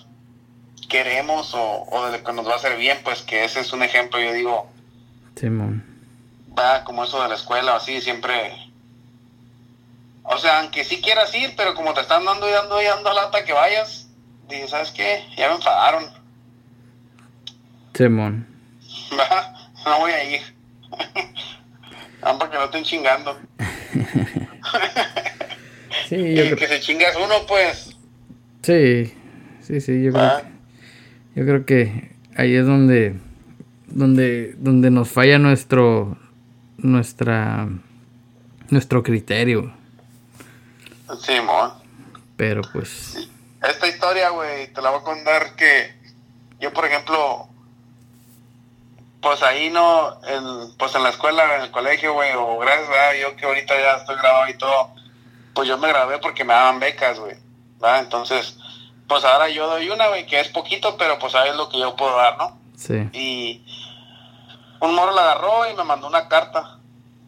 queremos 0.89 1.55
o, 1.55 1.87
o 1.91 2.07
de 2.07 2.19
lo 2.19 2.25
que 2.25 2.33
nos 2.33 2.47
va 2.47 2.53
a 2.53 2.57
hacer 2.57 2.79
bien, 2.79 2.99
pues 3.03 3.23
que 3.23 3.45
ese 3.45 3.59
es 3.59 3.73
un 3.73 3.83
ejemplo, 3.83 4.21
yo 4.21 4.33
digo. 4.33 4.71
Simón 5.35 5.94
va 6.59 6.85
como 6.85 7.05
eso 7.05 7.23
de 7.23 7.29
la 7.29 7.35
escuela, 7.35 7.77
así, 7.77 8.01
siempre. 8.01 8.73
O 10.23 10.39
sea, 10.39 10.61
aunque 10.61 10.85
sí 10.85 11.01
quieras 11.03 11.35
ir, 11.35 11.55
pero 11.57 11.75
como 11.75 11.93
te 11.93 12.01
están 12.01 12.25
dando 12.25 12.49
y 12.49 12.53
dando 12.53 12.81
y 12.81 12.87
dando 12.87 13.13
lata 13.13 13.45
que 13.45 13.53
vayas, 13.53 14.09
dices, 14.49 14.71
¿sabes 14.71 14.91
qué? 14.91 15.25
Ya 15.37 15.49
me 15.49 15.57
enfadaron. 15.57 16.05
Simón. 17.95 18.47
no 19.85 19.99
voy 20.01 20.13
a 20.13 20.25
ir. 20.25 20.41
no, 22.23 22.39
porque 22.39 22.57
no 22.57 22.65
estén 22.65 22.85
chingando. 22.85 23.39
sí, 26.09 26.35
yo 26.35 26.57
que 26.57 26.69
se 26.69 26.81
chingas 26.81 27.17
uno, 27.17 27.47
pues. 27.47 27.97
Sí, 28.63 29.15
sí, 29.61 29.81
sí, 29.81 30.03
yo 30.03 30.13
creo, 30.13 30.39
que, 30.39 30.45
yo 31.39 31.45
creo 31.45 31.67
que 31.67 32.17
ahí 32.37 32.55
es 32.55 32.67
donde, 32.67 33.15
donde, 33.87 34.55
donde 34.57 34.91
nos 34.91 35.11
falla 35.11 35.39
nuestro, 35.39 36.17
nuestra 36.79 37.69
nuestro 38.71 39.03
criterio. 39.03 39.73
Sí, 41.21 41.35
mon. 41.41 41.73
Pero 42.37 42.63
pues. 42.73 43.29
Esta 43.63 43.87
historia, 43.87 44.31
güey, 44.31 44.73
te 44.73 44.83
la 44.83 44.91
voy 44.91 45.01
a 45.01 45.05
contar 45.05 45.57
que 45.57 45.95
yo, 46.61 46.73
por 46.73 46.85
ejemplo, 46.85 47.49
pues 49.21 49.43
ahí 49.43 49.71
no, 49.71 50.21
en, 50.27 50.77
pues 50.77 50.95
en 50.95 51.03
la 51.03 51.11
escuela, 51.11 51.57
en 51.57 51.63
el 51.63 51.71
colegio, 51.71 52.13
güey, 52.13 52.33
o 52.37 52.59
gracias 52.59 52.89
a 52.91 53.17
yo 53.17 53.37
que 53.37 53.47
ahorita 53.47 53.75
ya 53.79 53.95
estoy 53.97 54.17
grabado 54.17 54.49
y 54.49 54.59
todo, 54.59 54.91
pues 55.55 55.69
yo 55.69 55.79
me 55.79 55.89
grabé 55.89 56.19
porque 56.19 56.45
me 56.45 56.53
daban 56.53 56.81
becas, 56.81 57.19
güey, 57.19 57.37
Entonces, 58.01 58.59
pues 59.09 59.25
ahora 59.25 59.49
yo 59.49 59.67
doy 59.67 59.89
una, 59.89 60.09
güey, 60.09 60.27
que 60.27 60.41
es 60.41 60.49
poquito, 60.49 60.97
pero 60.99 61.19
pues 61.19 61.33
sabes 61.33 61.57
lo 61.57 61.69
que 61.69 61.79
yo 61.79 61.97
puedo 61.97 62.17
dar, 62.17 62.37
¿no? 62.37 62.59
Sí. 62.77 63.09
Y 63.13 63.65
un 64.81 64.95
moro 64.95 65.13
la 65.13 65.23
agarró 65.23 65.71
y 65.71 65.75
me 65.75 65.85
mandó 65.85 66.07
una 66.07 66.29
carta. 66.29 66.79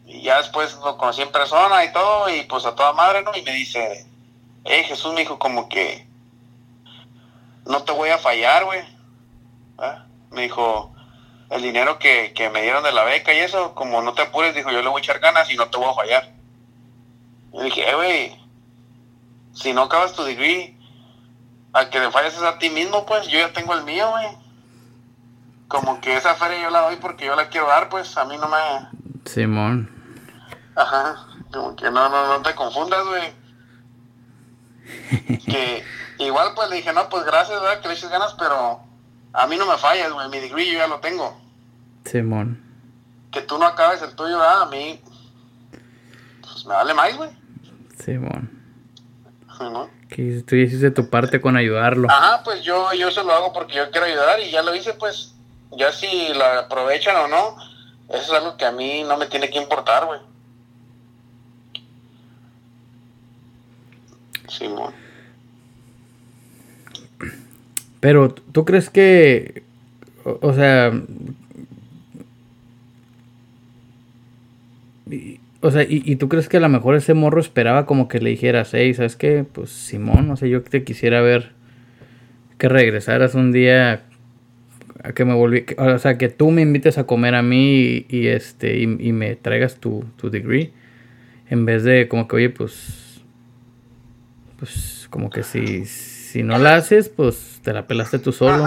Y 0.05 0.21
ya 0.21 0.37
después 0.37 0.75
lo 0.75 0.97
conocí 0.97 1.21
en 1.21 1.31
persona 1.31 1.83
y 1.83 1.91
todo, 1.91 2.29
y 2.29 2.43
pues 2.43 2.65
a 2.65 2.75
toda 2.75 2.93
madre, 2.93 3.23
¿no? 3.23 3.35
Y 3.35 3.41
me 3.41 3.51
dice, 3.51 4.07
eh, 4.63 4.83
Jesús 4.83 5.13
me 5.13 5.21
dijo 5.21 5.37
como 5.37 5.67
que 5.67 6.07
no 7.65 7.83
te 7.83 7.91
voy 7.91 8.09
a 8.09 8.17
fallar, 8.17 8.65
güey. 8.65 8.81
¿Ah? 9.77 10.05
Me 10.31 10.43
dijo, 10.43 10.93
el 11.49 11.61
dinero 11.61 11.99
que, 11.99 12.33
que, 12.33 12.49
me 12.49 12.61
dieron 12.61 12.83
de 12.83 12.93
la 12.93 13.03
beca 13.03 13.33
y 13.33 13.39
eso, 13.39 13.75
como 13.75 14.01
no 14.01 14.13
te 14.13 14.23
apures, 14.23 14.55
dijo, 14.55 14.71
yo 14.71 14.81
le 14.81 14.89
voy 14.89 15.01
a 15.01 15.03
echar 15.03 15.19
ganas 15.19 15.49
y 15.49 15.55
no 15.55 15.69
te 15.69 15.77
voy 15.77 15.89
a 15.89 15.93
fallar. 15.93 16.33
Y 17.53 17.63
dije, 17.63 17.89
eh, 17.89 17.95
güey, 17.95 18.41
si 19.53 19.73
no 19.73 19.83
acabas 19.83 20.13
tu 20.13 20.23
degree, 20.23 20.77
al 21.73 21.89
que 21.89 21.99
te 21.99 22.11
falles 22.11 22.35
es 22.35 22.43
a 22.43 22.57
ti 22.57 22.69
mismo, 22.69 23.05
pues 23.05 23.27
yo 23.27 23.39
ya 23.39 23.51
tengo 23.51 23.73
el 23.73 23.83
mío, 23.83 24.09
güey 24.11 24.46
como 25.67 25.99
que 25.99 26.15
esa 26.15 26.35
feria 26.35 26.63
yo 26.63 26.69
la 26.69 26.81
doy 26.81 26.95
porque 26.97 27.25
yo 27.25 27.35
la 27.35 27.49
quiero 27.49 27.67
dar, 27.67 27.89
pues 27.89 28.17
a 28.17 28.25
mí 28.25 28.37
no 28.37 28.47
me... 28.47 29.27
Simón. 29.29 29.89
Ajá, 30.75 31.27
como 31.51 31.75
que 31.75 31.85
no, 31.91 32.09
no, 32.09 32.37
no 32.37 32.41
te 32.41 32.55
confundas, 32.55 33.05
güey. 33.05 33.33
que 35.45 35.83
igual 36.19 36.53
pues 36.55 36.69
le 36.69 36.77
dije, 36.77 36.93
no, 36.93 37.09
pues 37.09 37.25
gracias, 37.25 37.59
¿verdad? 37.59 37.81
Que 37.81 37.89
le 37.89 37.93
eches 37.95 38.09
ganas, 38.09 38.33
pero 38.35 38.79
a 39.33 39.47
mí 39.47 39.57
no 39.57 39.65
me 39.65 39.77
fallas, 39.77 40.11
güey, 40.11 40.29
mi 40.29 40.39
degree 40.39 40.71
yo 40.71 40.77
ya 40.77 40.87
lo 40.87 40.99
tengo. 40.99 41.39
Simón. 42.05 42.63
Que 43.31 43.41
tú 43.41 43.57
no 43.57 43.65
acabes 43.65 44.01
el 44.01 44.15
tuyo, 44.15 44.37
¿verdad? 44.37 44.61
A 44.63 44.65
mí, 44.67 45.01
pues 46.41 46.65
me 46.65 46.73
vale 46.73 46.93
más, 46.93 47.17
güey. 47.17 47.29
Simón. 47.99 48.49
Simón. 49.57 49.89
Que 50.07 50.41
tú 50.47 50.55
hiciste 50.55 50.91
tu 50.91 51.09
parte 51.09 51.41
con 51.41 51.57
ayudarlo. 51.57 52.09
Ajá, 52.09 52.41
pues 52.43 52.63
yo, 52.63 52.93
yo 52.93 53.11
se 53.11 53.23
lo 53.23 53.33
hago 53.33 53.51
porque 53.51 53.75
yo 53.75 53.91
quiero 53.91 54.05
ayudar 54.05 54.39
y 54.39 54.51
ya 54.51 54.61
lo 54.61 54.73
hice, 54.73 54.93
pues 54.93 55.36
ya 55.71 55.91
si 55.91 56.33
la 56.33 56.59
aprovechan 56.59 57.15
o 57.17 57.27
no, 57.27 57.57
eso 58.09 58.21
es 58.21 58.29
algo 58.31 58.57
que 58.57 58.65
a 58.65 58.71
mí 58.71 59.03
no 59.03 59.17
me 59.17 59.27
tiene 59.27 59.49
que 59.49 59.57
importar, 59.57 60.05
güey. 60.05 60.19
Simón. 64.47 64.93
Pero, 67.99 68.33
¿tú 68.33 68.63
crees 68.63 68.89
que, 68.89 69.63
o, 70.23 70.53
sea, 70.53 70.91
o 75.61 75.71
sea, 75.71 75.83
y, 75.87 76.15
tú 76.15 76.29
crees 76.29 76.47
que 76.47 76.57
a 76.57 76.61
lo 76.61 76.69
mejor 76.69 76.95
ese 76.95 77.13
morro 77.13 77.41
esperaba 77.41 77.85
como 77.85 78.07
que 78.07 78.19
le 78.19 78.29
dijeras, 78.29 78.73
hey, 78.73 78.93
¿sabes 78.93 79.15
qué? 79.15 79.43
Pues 79.51 79.71
Simón, 79.71 80.29
o 80.29 80.37
sea, 80.37 80.47
yo 80.47 80.61
te 80.63 80.83
quisiera 80.83 81.21
ver 81.21 81.53
que 82.57 82.69
regresaras 82.69 83.35
un 83.35 83.51
día 83.51 84.03
que 85.13 85.25
me 85.25 85.33
volví, 85.33 85.65
o 85.77 85.97
sea, 85.99 86.17
que 86.17 86.29
tú 86.29 86.51
me 86.51 86.61
invites 86.61 86.97
a 86.97 87.05
comer 87.05 87.35
a 87.35 87.41
mí 87.41 88.05
y, 88.09 88.27
este 88.27 88.77
y, 88.77 88.87
me 88.87 89.35
traigas 89.35 89.75
tu, 89.75 90.05
tu, 90.17 90.29
degree 90.29 90.73
en 91.49 91.65
vez 91.65 91.83
de 91.83 92.07
como 92.07 92.27
que 92.27 92.35
oye 92.35 92.49
pues 92.49 93.21
pues 94.59 95.07
como 95.09 95.29
que 95.29 95.43
si 95.43 95.85
si 95.85 96.43
no 96.43 96.57
la 96.57 96.75
haces 96.75 97.09
pues 97.09 97.59
te 97.63 97.73
la 97.73 97.87
pelaste 97.87 98.19
tú 98.19 98.31
solo. 98.31 98.65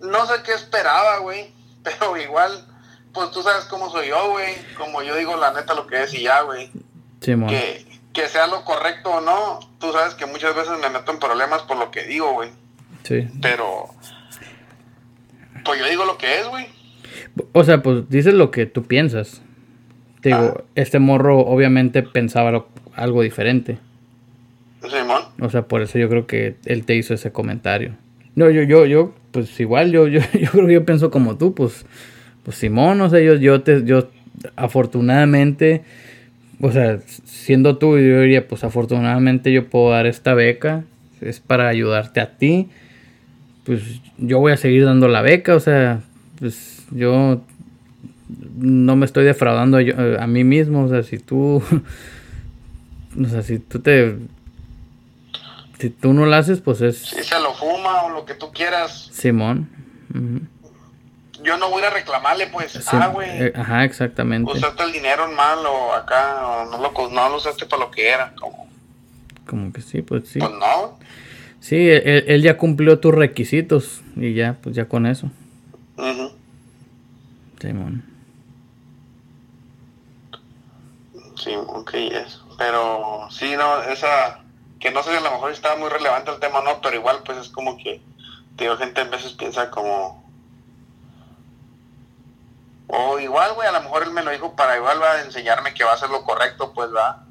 No 0.00 0.26
sé 0.26 0.34
qué 0.44 0.52
esperaba, 0.52 1.18
güey, 1.18 1.50
pero 1.82 2.16
igual 2.16 2.66
pues 3.12 3.30
tú 3.30 3.42
sabes 3.42 3.64
cómo 3.64 3.90
soy 3.90 4.08
yo, 4.08 4.30
güey, 4.30 4.54
como 4.76 5.02
yo 5.02 5.16
digo 5.16 5.36
la 5.36 5.52
neta 5.52 5.74
lo 5.74 5.86
que 5.86 6.02
es 6.02 6.14
y 6.14 6.22
ya, 6.22 6.42
güey. 6.42 6.70
que, 7.20 7.86
que 8.12 8.28
sea 8.28 8.46
lo 8.46 8.64
correcto 8.64 9.10
o 9.10 9.20
no, 9.20 9.60
tú 9.78 9.92
sabes 9.92 10.14
que 10.14 10.26
muchas 10.26 10.54
veces 10.54 10.78
me 10.80 10.90
meto 10.90 11.12
en 11.12 11.18
problemas 11.18 11.62
por 11.62 11.76
lo 11.76 11.90
que 11.90 12.04
digo, 12.04 12.32
güey. 12.32 12.50
Sí. 13.02 13.28
Pero 13.42 13.88
pues 15.64 15.80
yo 15.80 15.88
digo 15.88 16.04
lo 16.04 16.18
que 16.18 16.40
es, 16.40 16.48
güey. 16.48 16.66
O 17.52 17.64
sea, 17.64 17.82
pues 17.82 18.08
dices 18.08 18.34
lo 18.34 18.50
que 18.50 18.66
tú 18.66 18.84
piensas. 18.84 19.42
digo, 20.22 20.56
ah. 20.58 20.64
este 20.74 20.98
morro 20.98 21.40
obviamente 21.40 22.02
pensaba 22.02 22.66
algo 22.94 23.22
diferente. 23.22 23.78
Simón. 24.88 25.22
O 25.40 25.50
sea, 25.50 25.62
por 25.62 25.82
eso 25.82 25.98
yo 25.98 26.08
creo 26.08 26.26
que 26.26 26.56
él 26.64 26.84
te 26.84 26.94
hizo 26.96 27.14
ese 27.14 27.32
comentario. 27.32 27.96
No, 28.34 28.48
yo, 28.50 28.62
yo, 28.62 28.86
yo, 28.86 29.14
pues 29.32 29.58
igual, 29.60 29.92
yo, 29.92 30.06
yo, 30.08 30.20
yo 30.32 30.50
creo 30.50 30.66
que 30.66 30.74
yo 30.74 30.84
pienso 30.84 31.10
como 31.10 31.36
tú, 31.36 31.54
pues, 31.54 31.84
pues 32.44 32.56
Simón, 32.56 33.00
o 33.00 33.10
sea, 33.10 33.20
yo, 33.20 33.34
yo 33.34 33.62
te, 33.62 33.84
yo 33.84 34.08
afortunadamente, 34.56 35.82
o 36.60 36.72
sea, 36.72 36.98
siendo 37.24 37.76
tú, 37.76 37.98
yo 37.98 38.20
diría, 38.20 38.48
pues 38.48 38.64
afortunadamente 38.64 39.52
yo 39.52 39.68
puedo 39.68 39.90
dar 39.90 40.06
esta 40.06 40.34
beca, 40.34 40.84
es 41.20 41.40
para 41.40 41.68
ayudarte 41.68 42.20
a 42.20 42.38
ti 42.38 42.68
pues 43.64 43.82
yo 44.18 44.38
voy 44.38 44.52
a 44.52 44.56
seguir 44.56 44.84
dando 44.84 45.08
la 45.08 45.22
beca, 45.22 45.54
o 45.54 45.60
sea, 45.60 46.00
pues 46.38 46.84
yo 46.90 47.40
no 48.56 48.96
me 48.96 49.06
estoy 49.06 49.24
defraudando 49.24 49.78
a, 49.78 50.26
mí 50.26 50.44
mismo, 50.44 50.84
o 50.84 50.88
sea, 50.88 51.02
si 51.02 51.18
tú, 51.18 51.62
o 53.20 53.28
sea, 53.28 53.42
si 53.42 53.58
tú 53.58 53.80
te, 53.80 54.16
si 55.78 55.90
tú 55.90 56.12
no 56.12 56.26
lo 56.26 56.36
haces, 56.36 56.60
pues 56.60 56.80
es... 56.80 56.98
Si 56.98 57.22
se 57.22 57.40
lo 57.40 57.54
fuma 57.54 58.02
o 58.04 58.10
lo 58.10 58.24
que 58.24 58.34
tú 58.34 58.52
quieras. 58.52 59.08
Simón. 59.12 59.68
Yo 61.42 61.56
no 61.56 61.70
voy 61.70 61.82
a 61.82 61.90
reclamarle, 61.90 62.48
pues, 62.48 62.86
ah, 62.92 63.06
güey. 63.06 63.30
Eh, 63.30 63.52
ajá, 63.56 63.84
exactamente. 63.84 64.52
Usaste 64.52 64.82
el 64.82 64.92
dinero 64.92 65.26
en 65.26 65.34
mal 65.34 65.58
o 65.64 65.94
acá, 65.94 66.46
o 66.46 66.64
no 66.66 66.78
lo, 66.78 67.10
no 67.10 67.28
lo 67.30 67.36
usaste 67.36 67.66
para 67.66 67.84
lo 67.84 67.90
que 67.90 68.08
era, 68.08 68.34
como... 68.38 68.68
Como 69.46 69.72
que 69.72 69.80
sí, 69.80 70.02
pues 70.02 70.28
sí. 70.28 70.38
Pues 70.38 70.50
no. 70.52 70.98
Sí, 71.60 71.88
él, 71.90 72.42
ya 72.42 72.56
cumplió 72.56 72.98
tus 72.98 73.14
requisitos 73.14 74.00
y 74.16 74.34
ya, 74.34 74.56
pues 74.62 74.74
ya 74.74 74.88
con 74.88 75.06
eso. 75.06 75.30
Simón. 77.60 78.02
Sí, 81.36 81.54
ok, 81.54 81.94
es. 81.94 82.40
Pero 82.58 83.28
sí, 83.30 83.54
no, 83.56 83.82
esa, 83.82 84.40
que 84.78 84.90
no 84.90 85.02
sé 85.02 85.10
si 85.10 85.16
a 85.16 85.20
lo 85.20 85.30
mejor 85.30 85.52
estaba 85.52 85.76
muy 85.76 85.88
relevante 85.88 86.30
el 86.30 86.40
tema 86.40 86.62
no, 86.62 86.80
pero 86.80 86.96
igual 86.96 87.20
pues 87.24 87.38
es 87.38 87.48
como 87.50 87.76
que, 87.76 88.00
digo, 88.56 88.76
gente 88.76 89.02
a 89.02 89.04
veces 89.04 89.32
piensa 89.34 89.70
como... 89.70 90.20
O 92.86 93.20
igual, 93.20 93.54
güey, 93.54 93.68
a 93.68 93.72
lo 93.72 93.82
mejor 93.82 94.02
él 94.02 94.10
me 94.10 94.24
lo 94.24 94.32
dijo 94.32 94.56
para 94.56 94.76
igual 94.76 95.00
va 95.00 95.12
a 95.12 95.22
enseñarme 95.22 95.74
que 95.74 95.84
va 95.84 95.92
a 95.92 95.98
ser 95.98 96.10
lo 96.10 96.24
correcto, 96.24 96.72
pues 96.74 96.90
va. 96.92 97.24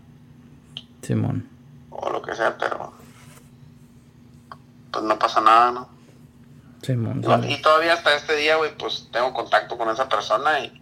Simón. 1.02 1.50
O 1.90 2.10
lo 2.10 2.22
que 2.22 2.36
sea, 2.36 2.58
pero... 2.58 2.94
Pues 4.92 5.04
no 5.04 5.20
pasa 5.20 5.42
nada, 5.42 5.72
¿no? 5.72 5.90
Simón. 6.82 7.22
Y 7.50 7.62
todavía 7.62 7.94
hasta 7.94 8.16
este 8.16 8.36
día, 8.36 8.56
güey, 8.56 8.76
pues 8.78 9.10
tengo 9.12 9.34
contacto 9.34 9.78
con 9.78 9.90
esa 9.90 10.08
persona 10.08 10.60
y 10.62 10.82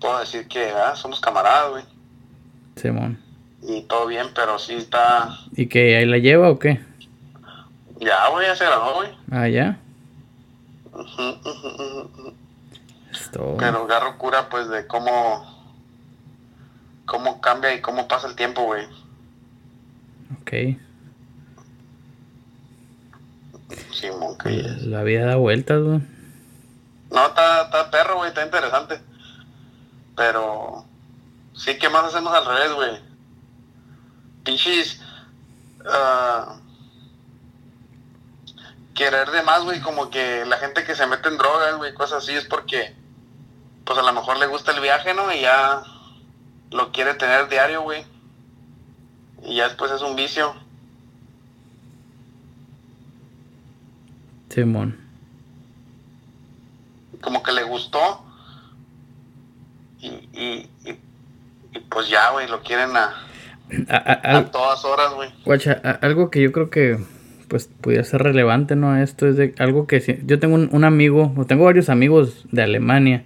puedo 0.00 0.18
decir 0.18 0.48
que 0.48 0.70
ah, 0.70 0.96
somos 0.96 1.20
camaradas, 1.20 1.70
güey. 1.70 1.84
Simón. 2.76 3.18
Y 3.62 3.82
todo 3.82 4.06
bien, 4.06 4.28
pero 4.34 4.58
sí 4.58 4.74
está. 4.74 5.38
¿Y 5.54 5.66
que 5.66 5.96
ahí 5.96 6.06
la 6.06 6.18
lleva 6.18 6.50
o 6.50 6.58
qué? 6.58 6.80
Ya, 8.00 8.28
güey, 8.30 8.46
ya 8.46 8.56
se 8.56 8.64
grabó, 8.64 8.94
güey. 8.94 9.10
Ah, 9.30 9.48
ya. 9.48 9.78
Pero 13.58 13.84
agarro 13.84 14.18
cura, 14.18 14.48
pues, 14.48 14.68
de 14.68 14.86
cómo. 14.86 15.46
cómo 17.04 17.40
cambia 17.40 17.74
y 17.74 17.80
cómo 17.80 18.08
pasa 18.08 18.26
el 18.26 18.34
tiempo, 18.34 18.64
güey. 18.64 18.86
Ok. 20.40 20.78
Simón, 23.92 24.36
que 24.38 24.50
La 24.82 25.02
vida 25.02 25.26
da 25.26 25.36
vueltas, 25.36 25.82
güey. 25.82 26.00
No, 27.10 27.26
está, 27.26 27.62
está 27.62 27.90
perro, 27.90 28.16
güey, 28.16 28.28
está 28.28 28.44
interesante. 28.44 29.00
Pero. 30.16 30.84
Sí, 31.54 31.78
¿qué 31.78 31.88
más 31.88 32.04
hacemos 32.04 32.32
al 32.32 32.46
revés, 32.46 32.72
güey? 32.72 33.00
Pinches. 34.44 35.00
Uh, 35.80 36.58
querer 38.94 39.30
de 39.30 39.42
más, 39.42 39.64
güey, 39.64 39.80
como 39.80 40.10
que 40.10 40.44
la 40.46 40.56
gente 40.58 40.84
que 40.84 40.94
se 40.94 41.06
mete 41.06 41.28
en 41.28 41.38
drogas, 41.38 41.76
güey, 41.76 41.92
cosas 41.94 42.24
así, 42.24 42.34
es 42.34 42.46
porque. 42.46 42.96
Pues 43.84 43.98
a 43.98 44.02
lo 44.02 44.12
mejor 44.12 44.38
le 44.38 44.46
gusta 44.46 44.72
el 44.72 44.80
viaje, 44.80 45.12
¿no? 45.12 45.32
Y 45.32 45.40
ya 45.40 45.82
lo 46.70 46.92
quiere 46.92 47.14
tener 47.14 47.48
diario, 47.48 47.82
güey. 47.82 48.06
Y 49.42 49.56
ya 49.56 49.68
después 49.68 49.90
es 49.90 50.02
un 50.02 50.16
vicio. 50.16 50.54
Simón. 54.52 54.98
Como 57.22 57.42
que 57.42 57.52
le 57.52 57.62
gustó 57.62 58.22
y, 59.98 60.68
pues 61.88 62.08
ya, 62.08 62.30
güey, 62.32 62.48
lo 62.48 62.60
quieren 62.62 62.90
a, 62.96 64.50
todas 64.50 64.84
horas, 64.84 65.14
güey. 65.14 65.30
Guacha, 65.44 65.72
algo 66.02 66.30
que 66.30 66.42
yo 66.42 66.52
creo 66.52 66.68
que 66.68 66.98
pues 67.48 67.68
pudiera 67.80 68.04
ser 68.04 68.22
relevante, 68.22 68.76
¿no? 68.76 68.96
Esto 68.96 69.26
es 69.26 69.36
de 69.36 69.54
algo 69.58 69.86
que 69.86 70.20
yo 70.26 70.38
tengo 70.38 70.56
un, 70.56 70.84
amigo, 70.84 71.32
o 71.36 71.44
tengo 71.46 71.64
varios 71.64 71.88
amigos 71.88 72.44
de 72.50 72.62
Alemania, 72.62 73.24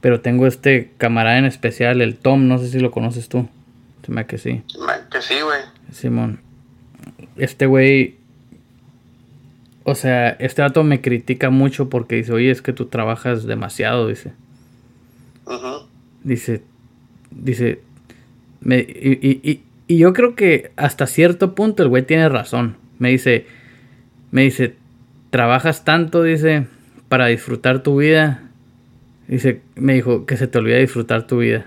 pero 0.00 0.20
tengo 0.20 0.46
este 0.46 0.92
camarada 0.96 1.38
en 1.38 1.44
especial, 1.44 2.00
el 2.00 2.16
Tom, 2.16 2.48
no 2.48 2.58
sé 2.58 2.68
si 2.68 2.80
lo 2.80 2.90
conoces 2.90 3.28
tú. 3.28 3.48
Se 4.04 4.12
me 4.12 4.26
que 4.26 4.38
sí. 4.38 4.62
Que 5.10 5.20
sí, 5.20 5.40
güey. 5.42 5.60
Simón. 5.90 6.40
Este 7.36 7.66
güey, 7.66 8.16
o 9.86 9.94
sea, 9.94 10.30
este 10.30 10.62
dato 10.62 10.84
me 10.84 11.00
critica 11.00 11.50
mucho 11.50 11.88
porque 11.88 12.16
dice, 12.16 12.32
oye, 12.32 12.50
es 12.50 12.60
que 12.60 12.72
tú 12.72 12.86
trabajas 12.86 13.44
demasiado, 13.44 14.08
dice. 14.08 14.32
Ajá 15.46 15.86
dice, 16.26 16.62
dice, 17.30 17.80
me, 18.60 18.78
y, 18.80 19.62
yo 19.88 20.12
creo 20.12 20.34
que 20.34 20.72
hasta 20.74 21.06
cierto 21.06 21.54
punto 21.54 21.84
el 21.84 21.88
güey 21.88 22.02
tiene 22.02 22.28
razón. 22.28 22.76
Me 22.98 23.10
dice, 23.10 23.46
me 24.32 24.42
dice, 24.42 24.74
trabajas 25.30 25.84
tanto, 25.84 26.24
dice, 26.24 26.66
para 27.08 27.26
disfrutar 27.26 27.84
tu 27.84 28.00
vida. 28.00 28.42
Dice, 29.28 29.60
me 29.76 29.94
dijo 29.94 30.26
que 30.26 30.36
se 30.36 30.48
te 30.48 30.58
olvida 30.58 30.78
disfrutar 30.78 31.28
tu 31.28 31.38
vida. 31.38 31.66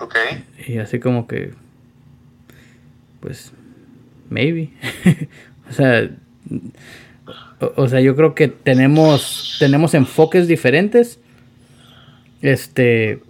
Ok. 0.00 0.16
Y 0.66 0.78
así 0.78 0.98
como 0.98 1.28
que, 1.28 1.52
pues, 3.20 3.52
maybe. 4.28 4.70
o 5.70 5.72
sea, 5.72 6.10
o, 7.76 7.88
sea, 7.88 8.00
yo 8.00 8.16
creo 8.16 8.34
que 8.34 8.48
tenemos, 8.48 9.56
tenemos 9.58 9.94
enfoques 9.94 10.48
diferentes 10.48 11.20
este, 12.42 13.22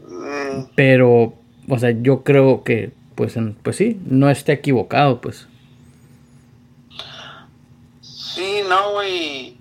pero, 0.77 1.35
o 1.69 1.79
sea, 1.79 1.91
yo 1.91 2.23
creo 2.23 2.63
que, 2.63 2.93
pues, 3.15 3.35
pues 3.63 3.77
sí, 3.77 4.01
no 4.07 4.31
esté 4.31 4.53
equivocado, 4.53 5.21
pues. 5.21 5.47
Sí, 8.01 8.61
no, 8.69 8.93
güey. 8.93 9.59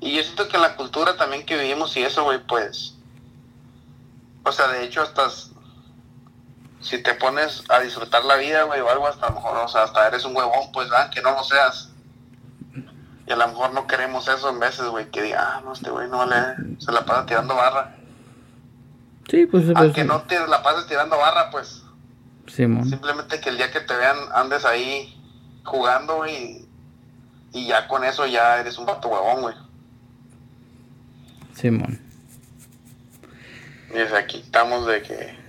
Y 0.00 0.16
yo 0.16 0.22
siento 0.22 0.48
que 0.48 0.56
en 0.56 0.62
la 0.62 0.76
cultura 0.76 1.16
también 1.16 1.44
que 1.44 1.58
vivimos 1.58 1.96
y 1.96 2.02
eso, 2.02 2.24
güey, 2.24 2.38
pues. 2.46 2.94
O 4.44 4.52
sea, 4.52 4.68
de 4.68 4.84
hecho, 4.84 5.02
hasta. 5.02 5.28
Si 6.80 7.02
te 7.02 7.14
pones 7.14 7.64
a 7.68 7.80
disfrutar 7.80 8.24
la 8.24 8.36
vida, 8.36 8.62
güey, 8.62 8.80
o 8.80 8.88
algo, 8.88 9.08
hasta 9.08 9.26
a 9.26 9.30
lo 9.30 9.36
mejor, 9.36 9.56
o 9.56 9.68
sea, 9.68 9.82
hasta 9.82 10.06
eres 10.06 10.24
un 10.24 10.36
huevón, 10.36 10.70
pues, 10.72 10.88
¿verdad? 10.88 11.10
Que 11.10 11.20
no 11.22 11.32
lo 11.32 11.42
seas. 11.42 11.90
Y 13.26 13.32
a 13.32 13.36
lo 13.36 13.48
mejor 13.48 13.74
no 13.74 13.86
queremos 13.86 14.26
eso 14.28 14.48
en 14.48 14.58
veces, 14.58 14.86
güey, 14.86 15.10
que 15.10 15.22
diga, 15.22 15.56
ah, 15.56 15.60
no, 15.62 15.72
este 15.72 15.90
güey 15.90 16.08
no 16.08 16.24
le, 16.24 16.36
se 16.78 16.92
la 16.92 17.04
pasa 17.04 17.26
tirando 17.26 17.54
barra. 17.54 17.94
Sí, 19.28 19.46
pues. 19.46 19.64
pues 19.64 19.76
Aunque 19.76 20.04
no 20.04 20.22
te 20.22 20.46
la 20.46 20.62
pases 20.62 20.86
tirando 20.86 21.18
barra, 21.18 21.50
pues. 21.50 21.82
Simón. 22.46 22.88
Simplemente 22.88 23.40
que 23.40 23.50
el 23.50 23.58
día 23.58 23.70
que 23.70 23.80
te 23.80 23.94
vean 23.94 24.16
andes 24.34 24.64
ahí 24.64 25.14
jugando, 25.64 26.16
güey, 26.16 26.66
y 27.52 27.66
ya 27.66 27.86
con 27.88 28.04
eso 28.04 28.26
ya 28.26 28.58
eres 28.58 28.78
un 28.78 28.86
vato 28.86 29.08
huevón, 29.08 29.42
güey. 29.42 29.54
Simón. 31.54 32.00
Y 33.90 33.94
desde 33.94 34.16
aquí 34.16 34.38
estamos 34.38 34.86
de 34.86 35.02
que. 35.02 35.47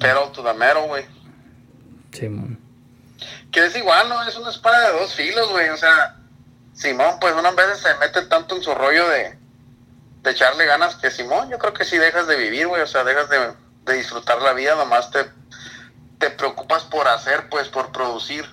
Pero 0.00 0.28
to 0.28 0.42
the 0.42 0.52
metal, 0.54 0.86
güey. 0.86 1.04
Simón. 2.12 2.58
Que 3.50 3.66
es 3.66 3.76
igual, 3.76 4.08
¿no? 4.08 4.22
Es 4.24 4.36
una 4.36 4.50
espada 4.50 4.90
de 4.90 4.98
dos 4.98 5.14
filos, 5.14 5.50
güey. 5.50 5.68
O 5.70 5.76
sea, 5.76 6.16
Simón, 6.72 7.16
pues 7.20 7.34
unas 7.34 7.56
veces 7.56 7.78
se 7.78 7.88
mete 7.98 8.22
tanto 8.28 8.56
en 8.56 8.62
su 8.62 8.72
rollo 8.74 9.08
de, 9.08 9.36
de 10.22 10.30
echarle 10.30 10.64
ganas 10.64 10.96
que 10.96 11.10
Simón, 11.10 11.50
yo 11.50 11.58
creo 11.58 11.72
que 11.72 11.84
sí 11.84 11.98
dejas 11.98 12.26
de 12.26 12.36
vivir, 12.36 12.66
güey, 12.68 12.82
o 12.82 12.86
sea, 12.86 13.04
dejas 13.04 13.28
de, 13.30 13.94
disfrutar 13.96 14.42
la 14.42 14.52
vida, 14.52 14.76
nomás 14.76 15.10
te, 15.10 15.20
te 16.18 16.30
preocupas 16.30 16.84
por 16.84 17.08
hacer, 17.08 17.48
pues, 17.50 17.68
por 17.68 17.90
producir. 17.90 18.44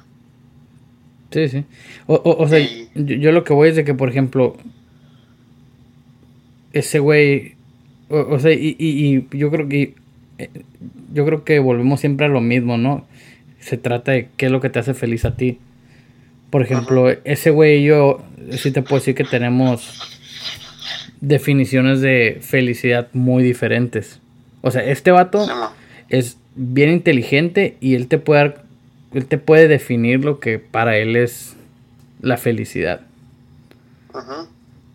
Sí, 1.32 1.50
sí. 1.50 1.66
O, 2.08 2.22
o, 2.24 2.48
sea, 2.48 2.60
yo, 2.96 3.32
lo 3.32 3.44
que 3.44 3.54
voy 3.54 3.70
es 3.70 3.76
de 3.76 3.84
que, 3.84 3.94
por 3.94 4.10
ejemplo, 4.10 4.56
ese 6.72 7.00
güey, 7.00 7.58
o, 8.10 8.40
sea, 8.40 8.54
y, 8.54 8.76
y, 8.80 9.38
yo 9.38 9.52
creo 9.52 9.68
que, 9.68 9.96
eh, 10.38 10.50
yo 11.16 11.26
creo 11.26 11.46
que 11.46 11.60
volvemos 11.60 12.02
siempre 12.02 12.26
a 12.26 12.30
lo 12.30 12.42
mismo, 12.42 12.78
¿no? 12.78 13.08
Se 13.60 13.78
trata 13.78 14.12
de 14.12 14.28
qué 14.36 14.48
es 14.48 14.52
lo 14.52 14.60
que 14.60 14.70
te 14.70 14.80
hace 14.80 14.94
feliz 14.94 15.24
a 15.24 15.38
ti. 15.38 15.60
Por 16.50 16.62
ejemplo, 16.62 17.10
ese 17.24 17.52
güey 17.52 17.78
y 17.78 17.86
yo, 17.86 18.22
sí 18.52 18.72
te 18.72 18.82
puedo 18.82 18.98
decir 18.98 19.16
que 19.16 19.24
tenemos 19.24 19.98
definiciones 21.22 22.02
de 22.02 22.40
felicidad 22.42 23.08
muy 23.14 23.44
diferentes. 23.44 24.20
O 24.62 24.72
sea, 24.72 24.84
este 24.84 25.12
vato 25.12 25.48
es 26.10 26.38
bien 26.56 26.90
inteligente 26.92 27.78
y 27.80 27.96
él 27.96 28.08
te 28.08 28.18
puede 28.18 28.42
dar, 28.42 28.64
él 29.14 29.26
te 29.26 29.38
puede 29.38 29.70
definir 29.70 30.26
lo 30.26 30.42
que 30.42 30.60
para 30.60 30.98
él 30.98 31.16
es 31.16 31.56
la 32.22 32.36
felicidad. 32.36 33.02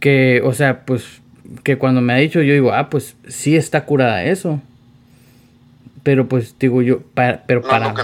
Que, 0.00 0.42
o 0.44 0.52
sea, 0.52 0.84
pues, 0.84 1.22
que 1.64 1.78
cuando 1.78 2.02
me 2.02 2.12
ha 2.12 2.16
dicho, 2.16 2.42
yo 2.42 2.52
digo, 2.52 2.74
ah, 2.74 2.90
pues 2.90 3.16
sí 3.26 3.56
está 3.56 3.86
curada 3.86 4.24
eso. 4.24 4.60
Pero 6.02 6.28
pues 6.28 6.56
digo 6.58 6.82
yo, 6.82 7.00
para, 7.00 7.44
pero 7.46 7.62
para, 7.62 7.94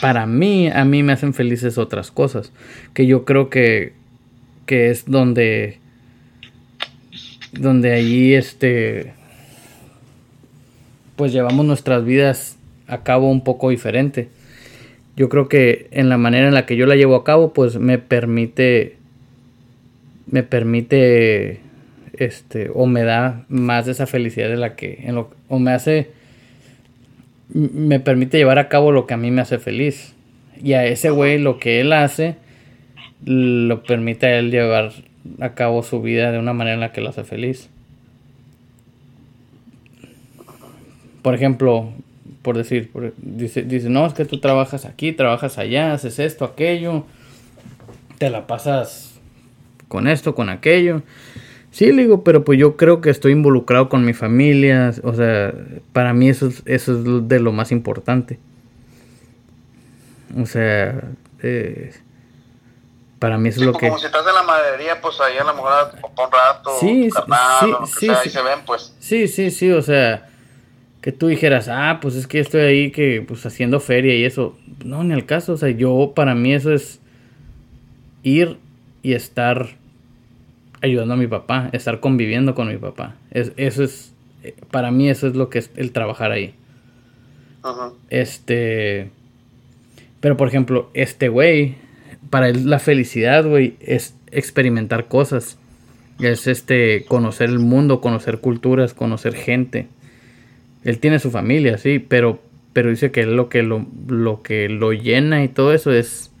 para 0.00 0.26
mí, 0.26 0.68
a 0.68 0.84
mí 0.84 1.02
me 1.02 1.12
hacen 1.12 1.34
felices 1.34 1.78
otras 1.78 2.10
cosas. 2.10 2.52
Que 2.94 3.06
yo 3.06 3.24
creo 3.24 3.48
que, 3.48 3.92
que 4.66 4.90
es 4.90 5.04
donde, 5.06 5.78
donde 7.52 7.92
ahí 7.92 8.34
este, 8.34 9.14
pues 11.14 11.32
llevamos 11.32 11.64
nuestras 11.64 12.04
vidas 12.04 12.56
a 12.88 13.02
cabo 13.02 13.30
un 13.30 13.44
poco 13.44 13.70
diferente. 13.70 14.28
Yo 15.16 15.28
creo 15.28 15.48
que 15.48 15.88
en 15.90 16.08
la 16.08 16.16
manera 16.16 16.48
en 16.48 16.54
la 16.54 16.64
que 16.64 16.76
yo 16.76 16.86
la 16.86 16.94
llevo 16.94 17.16
a 17.16 17.24
cabo, 17.24 17.52
pues 17.52 17.76
me 17.76 17.98
permite, 17.98 18.96
me 20.26 20.42
permite, 20.44 21.60
este, 22.12 22.70
o 22.72 22.86
me 22.86 23.02
da 23.02 23.44
más 23.48 23.86
de 23.86 23.92
esa 23.92 24.06
felicidad 24.06 24.48
de 24.48 24.56
la 24.56 24.76
que, 24.76 25.00
en 25.02 25.16
lo, 25.16 25.30
o 25.48 25.58
me 25.58 25.72
hace 25.72 26.17
me 27.52 28.00
permite 28.00 28.38
llevar 28.38 28.58
a 28.58 28.68
cabo 28.68 28.92
lo 28.92 29.06
que 29.06 29.14
a 29.14 29.16
mí 29.16 29.30
me 29.30 29.40
hace 29.40 29.58
feliz. 29.58 30.14
Y 30.62 30.72
a 30.72 30.84
ese 30.86 31.10
güey 31.10 31.38
lo 31.38 31.58
que 31.58 31.80
él 31.80 31.92
hace 31.92 32.36
lo 33.24 33.82
permite 33.82 34.26
a 34.26 34.38
él 34.38 34.50
llevar 34.50 34.92
a 35.40 35.54
cabo 35.54 35.82
su 35.82 36.00
vida 36.02 36.32
de 36.32 36.38
una 36.38 36.52
manera 36.52 36.74
en 36.74 36.80
la 36.80 36.92
que 36.92 37.00
lo 37.00 37.10
hace 37.10 37.24
feliz. 37.24 37.68
por 41.28 41.34
ejemplo, 41.34 41.92
por 42.40 42.56
decir, 42.56 42.90
dice, 43.18 43.62
dice, 43.62 43.90
no, 43.90 44.06
es 44.06 44.14
que 44.14 44.24
tú 44.24 44.40
trabajas 44.40 44.86
aquí, 44.86 45.12
trabajas 45.12 45.58
allá, 45.58 45.92
haces 45.92 46.18
esto, 46.18 46.46
aquello, 46.46 47.04
te 48.16 48.30
la 48.30 48.46
pasas 48.46 49.20
con 49.88 50.08
esto, 50.08 50.34
con 50.34 50.48
aquello. 50.48 51.02
Sí, 51.78 51.92
le 51.92 52.02
digo, 52.02 52.24
pero 52.24 52.44
pues 52.44 52.58
yo 52.58 52.76
creo 52.76 53.00
que 53.00 53.08
estoy 53.08 53.30
involucrado 53.30 53.88
con 53.88 54.04
mi 54.04 54.12
familia, 54.12 54.92
o 55.04 55.14
sea, 55.14 55.54
para 55.92 56.12
mí 56.12 56.28
eso 56.28 56.48
es, 56.48 56.60
eso 56.66 56.98
es 56.98 57.28
de 57.28 57.38
lo 57.38 57.52
más 57.52 57.70
importante. 57.70 58.40
O 60.36 60.44
sea, 60.44 61.00
eh, 61.40 61.94
para 63.20 63.38
mí 63.38 63.50
eso 63.50 63.60
es 63.60 63.66
lo 63.66 63.72
pues, 63.74 63.80
que... 63.82 63.86
Como 63.90 64.00
si 64.00 64.06
estás 64.06 64.26
en 64.26 64.34
la 64.34 64.42
maderería, 64.42 65.00
pues 65.00 65.20
ahí 65.20 65.38
a 65.38 65.44
lo 65.44 65.54
mejor 65.54 65.72
un 66.02 66.32
rato, 66.32 66.70
sí, 66.80 67.10
sí, 67.12 67.72
sí, 68.00 68.08
ahí 68.08 68.28
se 68.28 68.42
ven, 68.42 68.58
pues. 68.66 68.92
Sí, 68.98 69.28
sí, 69.28 69.52
sí, 69.52 69.70
o 69.70 69.80
sea, 69.80 70.28
que 71.00 71.12
tú 71.12 71.28
dijeras, 71.28 71.68
ah, 71.68 72.00
pues 72.02 72.16
es 72.16 72.26
que 72.26 72.40
estoy 72.40 72.62
ahí 72.62 72.90
que, 72.90 73.24
pues 73.24 73.46
haciendo 73.46 73.78
feria 73.78 74.16
y 74.16 74.24
eso. 74.24 74.58
No, 74.84 75.04
ni 75.04 75.14
al 75.14 75.26
caso, 75.26 75.52
o 75.52 75.56
sea, 75.56 75.70
yo, 75.70 76.10
para 76.16 76.34
mí 76.34 76.52
eso 76.54 76.72
es 76.72 76.98
ir 78.24 78.58
y 79.00 79.12
estar 79.12 79.78
ayudando 80.80 81.14
a 81.14 81.16
mi 81.16 81.26
papá, 81.26 81.70
estar 81.72 82.00
conviviendo 82.00 82.54
con 82.54 82.68
mi 82.68 82.76
papá. 82.76 83.16
Es, 83.30 83.52
eso 83.56 83.82
es, 83.82 84.12
para 84.70 84.90
mí 84.90 85.08
eso 85.08 85.26
es 85.26 85.34
lo 85.34 85.50
que 85.50 85.58
es 85.58 85.70
el 85.76 85.92
trabajar 85.92 86.32
ahí. 86.32 86.54
Ajá. 87.62 87.92
Este, 88.10 89.10
pero 90.20 90.36
por 90.36 90.48
ejemplo, 90.48 90.90
este 90.94 91.28
güey, 91.28 91.76
para 92.30 92.48
él 92.48 92.68
la 92.68 92.78
felicidad, 92.78 93.44
güey, 93.44 93.76
es 93.80 94.14
experimentar 94.30 95.08
cosas. 95.08 95.58
Es 96.20 96.46
este, 96.48 97.04
conocer 97.06 97.48
el 97.48 97.60
mundo, 97.60 98.00
conocer 98.00 98.40
culturas, 98.40 98.94
conocer 98.94 99.34
gente. 99.34 99.86
Él 100.84 100.98
tiene 100.98 101.18
su 101.18 101.30
familia, 101.30 101.78
sí, 101.78 101.98
pero, 101.98 102.40
pero 102.72 102.90
dice 102.90 103.10
que 103.10 103.24
lo 103.26 103.48
que 103.48 103.62
lo, 103.62 103.86
lo 104.08 104.42
que 104.42 104.68
lo 104.68 104.92
llena 104.92 105.44
y 105.44 105.48
todo 105.48 105.72
eso 105.72 105.92
es, 105.92 106.32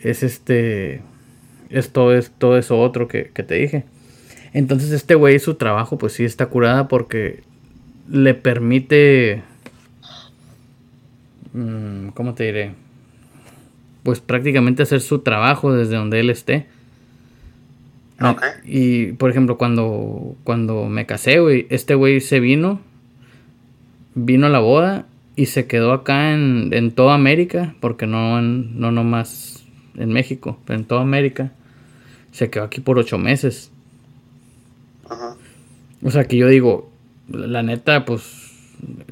es 0.00 0.22
este, 0.22 1.02
es 1.70 1.90
todo, 1.90 2.14
es 2.14 2.30
todo 2.30 2.58
eso 2.58 2.78
otro 2.78 3.08
que, 3.08 3.24
te 3.24 3.54
dije. 3.54 3.84
Entonces 4.52 4.90
este 4.92 5.14
güey 5.14 5.38
su 5.38 5.54
trabajo 5.54 5.98
pues 5.98 6.14
sí 6.14 6.24
está 6.24 6.46
curada 6.46 6.88
porque 6.88 7.42
le 8.08 8.34
permite... 8.34 9.42
Mm, 11.52 12.08
¿Cómo 12.08 12.34
te 12.34 12.44
diré? 12.44 12.72
Pues 14.02 14.20
prácticamente 14.20 14.82
hacer 14.82 15.00
su 15.00 15.20
trabajo 15.20 15.72
desde 15.72 15.96
donde 15.96 16.20
él 16.20 16.30
esté. 16.30 16.66
Y 18.64 19.12
por 19.12 19.30
ejemplo, 19.30 19.58
cuando, 19.58 20.36
cuando 20.44 20.86
me 20.86 21.06
casé, 21.06 21.40
güey, 21.40 21.66
este 21.68 21.94
güey 21.94 22.20
se 22.20 22.40
vino, 22.40 22.80
vino 24.14 24.46
a 24.46 24.50
la 24.50 24.58
boda 24.58 25.06
y 25.34 25.46
se 25.46 25.66
quedó 25.66 25.92
acá 25.92 26.32
en, 26.32 26.70
en 26.72 26.92
toda 26.92 27.14
América, 27.14 27.74
porque 27.80 28.06
no, 28.06 28.40
no 28.40 28.90
nomás 28.90 29.65
en 29.96 30.12
México, 30.12 30.58
pero 30.64 30.78
en 30.78 30.84
toda 30.84 31.02
América 31.02 31.52
se 32.32 32.50
quedó 32.50 32.64
aquí 32.64 32.80
por 32.80 32.98
ocho 32.98 33.18
meses. 33.18 33.70
Ajá. 35.08 35.36
O 36.02 36.10
sea 36.10 36.24
que 36.24 36.36
yo 36.36 36.48
digo, 36.48 36.90
la 37.28 37.62
neta, 37.62 38.04
pues 38.04 38.46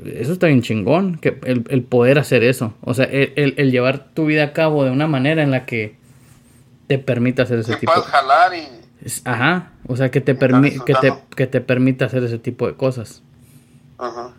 eso 0.05 0.33
está 0.33 0.47
bien 0.47 0.62
chingón, 0.62 1.16
que 1.18 1.38
el, 1.44 1.83
poder 1.83 2.18
hacer 2.18 2.44
eso. 2.44 2.75
O 2.83 2.94
sea, 2.94 3.07
el, 3.07 3.70
llevar 3.70 4.11
tu 4.12 4.27
vida 4.27 4.44
a 4.44 4.53
cabo 4.53 4.85
de 4.85 4.90
una 4.90 5.07
manera 5.07 5.42
en 5.42 5.51
la 5.51 5.64
que 5.64 5.97
te 6.87 6.99
permita 6.99 7.44
hacer 7.44 7.59
ese 7.59 7.77
tipo. 7.77 7.92
Puedes 7.92 8.09
jalar 8.09 8.53
y. 8.55 8.68
Ajá, 9.25 9.73
o 9.87 9.97
sea, 9.97 10.11
que 10.11 10.20
te, 10.20 10.37
que, 10.37 10.94
te, 11.01 11.14
que 11.37 11.47
te 11.47 11.61
permita 11.61 12.07
hacer 12.07 12.25
ese 12.25 12.38
tipo 12.38 12.66
de 12.66 12.75
cosas. 12.75 13.23
Ajá. 13.99 14.33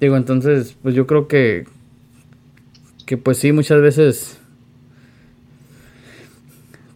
Digo, 0.00 0.16
entonces, 0.16 0.76
pues 0.82 0.94
yo 0.94 1.06
creo 1.06 1.28
que. 1.28 1.66
Que 3.04 3.16
pues 3.16 3.38
sí, 3.38 3.52
muchas 3.52 3.80
veces 3.80 4.38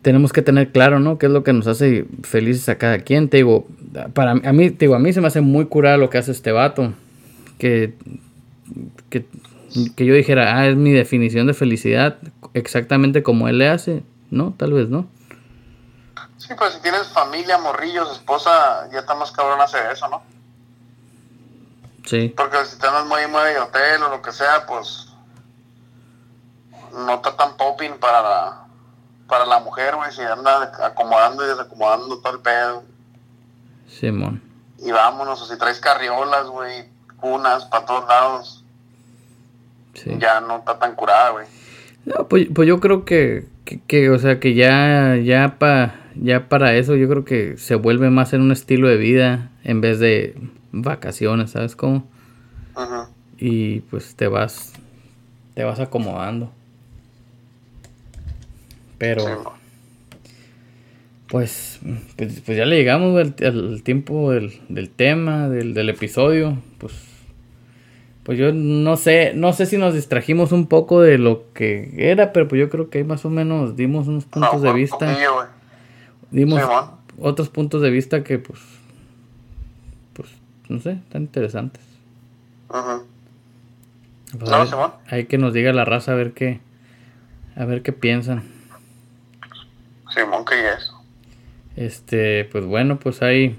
tenemos 0.02 0.32
que 0.32 0.42
tener 0.42 0.72
claro, 0.72 0.98
¿no? 0.98 1.18
¿Qué 1.18 1.26
es 1.26 1.32
lo 1.32 1.44
que 1.44 1.52
nos 1.52 1.66
hace 1.66 2.06
felices 2.22 2.68
a 2.68 2.78
cada 2.78 3.00
quien? 3.00 3.28
Te 3.28 3.38
digo, 3.38 3.66
para 4.14 4.32
a 4.32 4.52
mí, 4.52 4.70
te 4.70 4.86
digo, 4.86 4.94
a 4.94 4.98
mí 4.98 5.12
se 5.12 5.20
me 5.20 5.26
hace 5.26 5.40
muy 5.40 5.66
curado 5.66 5.98
lo 5.98 6.10
que 6.10 6.18
hace 6.18 6.32
este 6.32 6.52
vato. 6.52 6.92
Que, 7.58 7.94
que, 9.10 9.26
yo 10.06 10.14
dijera, 10.14 10.56
ah, 10.56 10.66
es 10.66 10.76
mi 10.76 10.92
definición 10.92 11.46
de 11.46 11.54
felicidad, 11.54 12.16
exactamente 12.54 13.22
como 13.22 13.48
él 13.48 13.58
le 13.58 13.68
hace. 13.68 14.02
No, 14.30 14.54
tal 14.56 14.72
vez 14.72 14.88
no. 14.88 15.06
Sí, 16.38 16.54
pues 16.56 16.74
si 16.74 16.80
tienes 16.80 17.08
familia, 17.08 17.58
morrillos, 17.58 18.10
esposa, 18.12 18.88
ya 18.90 19.00
está 19.00 19.14
más 19.14 19.30
cabrón 19.32 19.60
hacer 19.60 19.90
eso, 19.92 20.08
¿no? 20.08 20.22
Sí. 22.06 22.32
Porque 22.34 22.64
si 22.64 22.78
te 22.78 22.86
andas 22.86 23.06
muy, 23.06 23.20
de 23.20 23.58
hotel 23.58 24.02
o 24.02 24.08
lo 24.08 24.22
que 24.22 24.32
sea, 24.32 24.64
pues 24.66 25.08
no 26.92 27.16
está 27.16 27.36
tan 27.36 27.56
popping 27.58 27.98
para 28.00 28.69
para 29.30 29.46
la 29.46 29.60
mujer, 29.60 29.94
güey, 29.96 30.12
si 30.12 30.20
anda 30.20 30.72
acomodando 30.84 31.44
y 31.44 31.48
desacomodando 31.48 32.18
todo 32.18 32.34
el 32.34 32.40
pedo. 32.40 32.82
Simón. 33.86 34.42
Y 34.78 34.90
vámonos, 34.90 35.40
o 35.40 35.46
si 35.46 35.56
traes 35.56 35.80
carriolas, 35.80 36.46
güey, 36.48 36.84
cunas 37.18 37.64
para 37.66 37.86
todos 37.86 38.08
lados. 38.08 38.64
Sí. 39.94 40.10
Ya 40.18 40.40
no 40.40 40.58
está 40.58 40.78
tan 40.78 40.94
curada, 40.94 41.30
güey. 41.30 41.46
No, 42.04 42.28
pues, 42.28 42.48
pues 42.54 42.66
yo 42.66 42.80
creo 42.80 43.04
que, 43.04 43.46
que, 43.86 44.10
o 44.10 44.18
sea, 44.18 44.40
que 44.40 44.54
ya, 44.54 45.16
ya, 45.16 45.58
pa, 45.58 45.94
ya 46.16 46.48
para 46.48 46.74
eso 46.74 46.96
yo 46.96 47.08
creo 47.08 47.24
que 47.24 47.56
se 47.56 47.74
vuelve 47.74 48.10
más 48.10 48.32
en 48.32 48.42
un 48.42 48.52
estilo 48.52 48.88
de 48.88 48.96
vida 48.96 49.50
en 49.62 49.80
vez 49.80 49.98
de 50.00 50.36
vacaciones, 50.72 51.52
¿sabes 51.52 51.76
cómo? 51.76 52.04
Ajá. 52.74 53.10
Y 53.38 53.80
pues 53.80 54.16
te 54.16 54.28
vas, 54.28 54.72
te 55.54 55.64
vas 55.64 55.80
acomodando. 55.80 56.52
Pero. 59.00 59.54
Pues, 61.28 61.80
pues, 62.16 62.42
pues, 62.44 62.58
ya 62.58 62.66
le 62.66 62.76
llegamos 62.76 63.18
al, 63.18 63.82
tiempo 63.82 64.30
del, 64.30 64.90
tema, 64.94 65.48
del, 65.48 65.88
episodio. 65.88 66.58
Pues, 66.76 66.92
pues 68.24 68.38
yo 68.38 68.52
no 68.52 68.96
sé, 68.98 69.32
no 69.34 69.54
sé 69.54 69.64
si 69.64 69.78
nos 69.78 69.94
distrajimos 69.94 70.52
un 70.52 70.66
poco 70.66 71.00
de 71.00 71.16
lo 71.16 71.44
que 71.54 71.94
era, 71.96 72.32
pero 72.32 72.46
pues 72.46 72.60
yo 72.60 72.68
creo 72.68 72.90
que 72.90 73.02
más 73.04 73.24
o 73.24 73.30
menos 73.30 73.74
dimos 73.74 74.06
unos 74.06 74.26
puntos 74.26 74.60
de 74.60 74.72
vista. 74.74 75.16
dimos 76.30 76.60
otros 77.18 77.48
puntos 77.48 77.80
de 77.80 77.90
vista 77.90 78.22
que 78.22 78.38
pues, 78.38 78.60
pues, 80.12 80.28
no 80.68 80.78
sé, 80.80 80.98
tan 81.10 81.22
interesantes. 81.22 81.82
Ajá. 82.68 83.00
Pues, 84.38 84.50
hay 85.06 85.24
que 85.24 85.38
nos 85.38 85.54
diga 85.54 85.72
la 85.72 85.86
raza 85.86 86.12
a 86.12 86.16
ver 86.16 86.32
qué, 86.32 86.60
a 87.56 87.64
ver 87.64 87.82
qué 87.82 87.92
piensan. 87.92 88.59
Simón, 90.14 90.44
¿qué 90.44 90.72
es? 90.72 90.92
Este, 91.76 92.44
pues 92.46 92.64
bueno, 92.64 92.98
pues 92.98 93.22
ahí. 93.22 93.58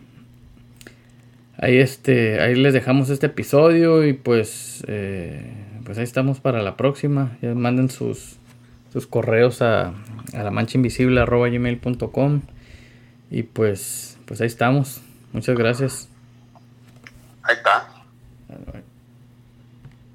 Ahí 1.57 1.77
este. 1.77 2.41
Ahí 2.41 2.55
les 2.55 2.73
dejamos 2.73 3.09
este 3.09 3.27
episodio. 3.27 4.05
Y 4.05 4.13
pues. 4.13 4.83
Eh, 4.87 5.53
pues 5.85 5.97
ahí 5.97 6.03
estamos 6.03 6.39
para 6.39 6.61
la 6.61 6.77
próxima. 6.77 7.37
Ya 7.41 7.53
manden 7.53 7.89
sus. 7.89 8.37
sus 8.91 9.07
correos 9.07 9.61
a, 9.61 9.93
a 10.33 10.43
la 10.43 10.51
mancha 10.51 10.77
invisible 10.77 11.23
gmail.com. 11.25 12.41
Y 13.29 13.43
pues. 13.43 14.17
Pues 14.25 14.41
ahí 14.41 14.47
estamos. 14.47 15.01
Muchas 15.33 15.57
gracias. 15.57 16.09
Ahí 17.43 17.55
está. 17.55 17.90